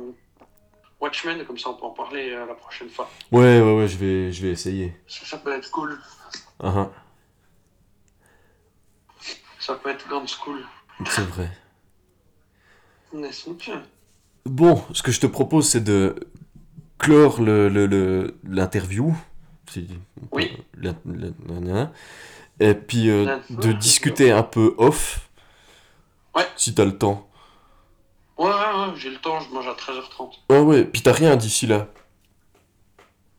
Watchmen, 0.99 1.43
comme 1.45 1.57
ça 1.57 1.69
on 1.69 1.73
peut 1.75 1.85
en 1.85 1.91
parler 1.91 2.31
euh, 2.31 2.45
la 2.45 2.53
prochaine 2.53 2.89
fois. 2.89 3.09
Ouais, 3.31 3.59
ouais, 3.61 3.75
ouais, 3.77 3.87
je 3.87 3.97
vais, 3.97 4.31
je 4.31 4.41
vais 4.41 4.49
essayer. 4.51 4.95
Ça, 5.07 5.25
ça 5.25 5.37
peut 5.37 5.53
être 5.53 5.69
cool. 5.71 5.99
Ah. 6.59 6.89
Ça 9.59 9.75
peut 9.75 9.89
être 9.89 10.07
ganz 10.09 10.35
cool. 10.35 10.63
C'est 11.05 11.21
vrai. 11.25 11.49
Bon, 14.45 14.83
ce 14.93 15.03
que 15.03 15.11
je 15.11 15.19
te 15.19 15.27
propose, 15.27 15.69
c'est 15.69 15.83
de 15.83 16.15
clore 16.97 17.41
le, 17.41 17.67
le, 17.69 17.85
le- 17.85 18.39
l'interview. 18.43 19.13
Si- 19.13 19.30
Oui. 20.31 20.57
la- 20.77 20.93
la- 21.05 21.27
la- 21.47 21.59
la- 21.73 21.91
Et 22.59 22.73
puis 22.75 23.09
euh, 23.09 23.37
de 23.49 23.71
discuter 23.71 24.31
un 24.31 24.43
peu 24.43 24.73
off. 24.77 25.29
Ouais. 26.35 26.45
Si 26.55 26.73
t'as 26.75 26.85
le 26.85 26.97
temps. 26.97 27.27
Ouais, 28.37 28.47
ouais, 28.47 28.53
ouais, 28.53 28.93
j'ai 28.95 29.09
le 29.09 29.17
temps, 29.17 29.39
je 29.39 29.49
mange 29.53 29.67
à 29.67 29.73
13h30. 29.73 30.31
Ah 30.49 30.61
ouais, 30.61 30.83
puis 30.85 31.01
t'as 31.01 31.11
rien 31.13 31.35
d'ici 31.35 31.67
là. 31.67 31.87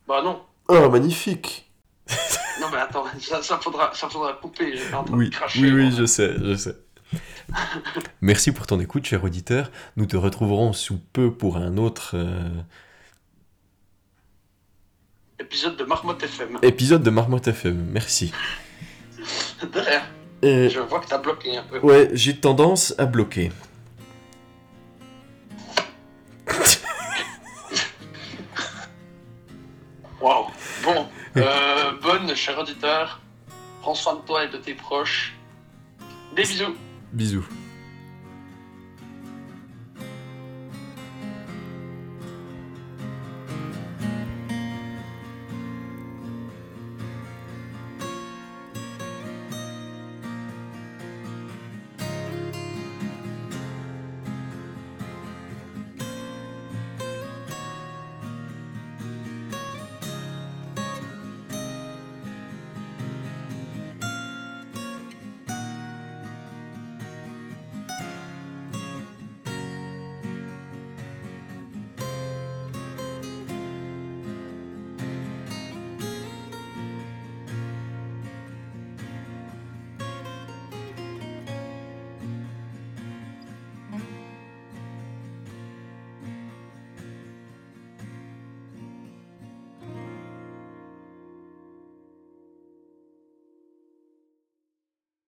Bah 0.06 0.22
non. 0.22 0.42
Ah, 0.68 0.88
magnifique. 0.88 1.70
Non 2.60 2.68
mais 2.70 2.76
attends, 2.78 3.04
ça, 3.18 3.42
ça 3.42 3.58
faudra, 3.58 3.90
ça 3.94 4.08
faudra 4.08 4.34
couper. 4.34 4.76
J'étais 4.76 4.94
en 4.94 5.02
train 5.02 5.16
Oui, 5.16 5.30
de 5.30 5.34
cracher. 5.34 5.60
oui, 5.62 5.72
oui, 5.72 5.82
moi. 5.88 5.98
je 5.98 6.04
sais, 6.06 6.34
je 6.38 6.54
sais. 6.54 6.76
Merci 8.20 8.52
pour 8.52 8.66
ton 8.66 8.78
écoute, 8.78 9.04
cher 9.06 9.24
auditeur. 9.24 9.70
Nous 9.96 10.06
te 10.06 10.16
retrouverons 10.16 10.72
sous 10.72 10.98
peu 11.12 11.32
pour 11.32 11.56
un 11.56 11.76
autre 11.76 12.12
euh, 12.14 12.50
Épisode 15.42 15.76
de 15.76 15.84
Marmotte 15.84 16.22
FM. 16.22 16.58
épisode 16.62 17.02
de 17.02 17.10
Marmotte 17.10 17.48
FM. 17.48 17.88
Merci. 17.92 18.32
De 19.62 19.80
rien. 19.80 20.02
Et- 20.42 20.68
Je 20.70 20.78
vois 20.80 21.00
que 21.00 21.06
t'as 21.08 21.18
bloqué 21.18 21.56
un 21.56 21.62
peu. 21.64 21.78
Ouais, 21.80 22.10
j'ai 22.12 22.36
tendance 22.38 22.94
à 22.98 23.06
bloquer. 23.06 23.50
Waouh. 30.20 30.46
Bon, 30.84 31.06
euh, 31.36 31.92
bonne, 32.02 32.34
cher 32.34 32.58
auditeur. 32.58 33.20
Prends 33.80 33.94
soin 33.94 34.14
de 34.16 34.20
toi 34.20 34.44
et 34.44 34.48
de 34.48 34.58
tes 34.58 34.74
proches. 34.74 35.34
Des 36.36 36.42
bisous. 36.42 36.76
Bisous. 37.12 37.46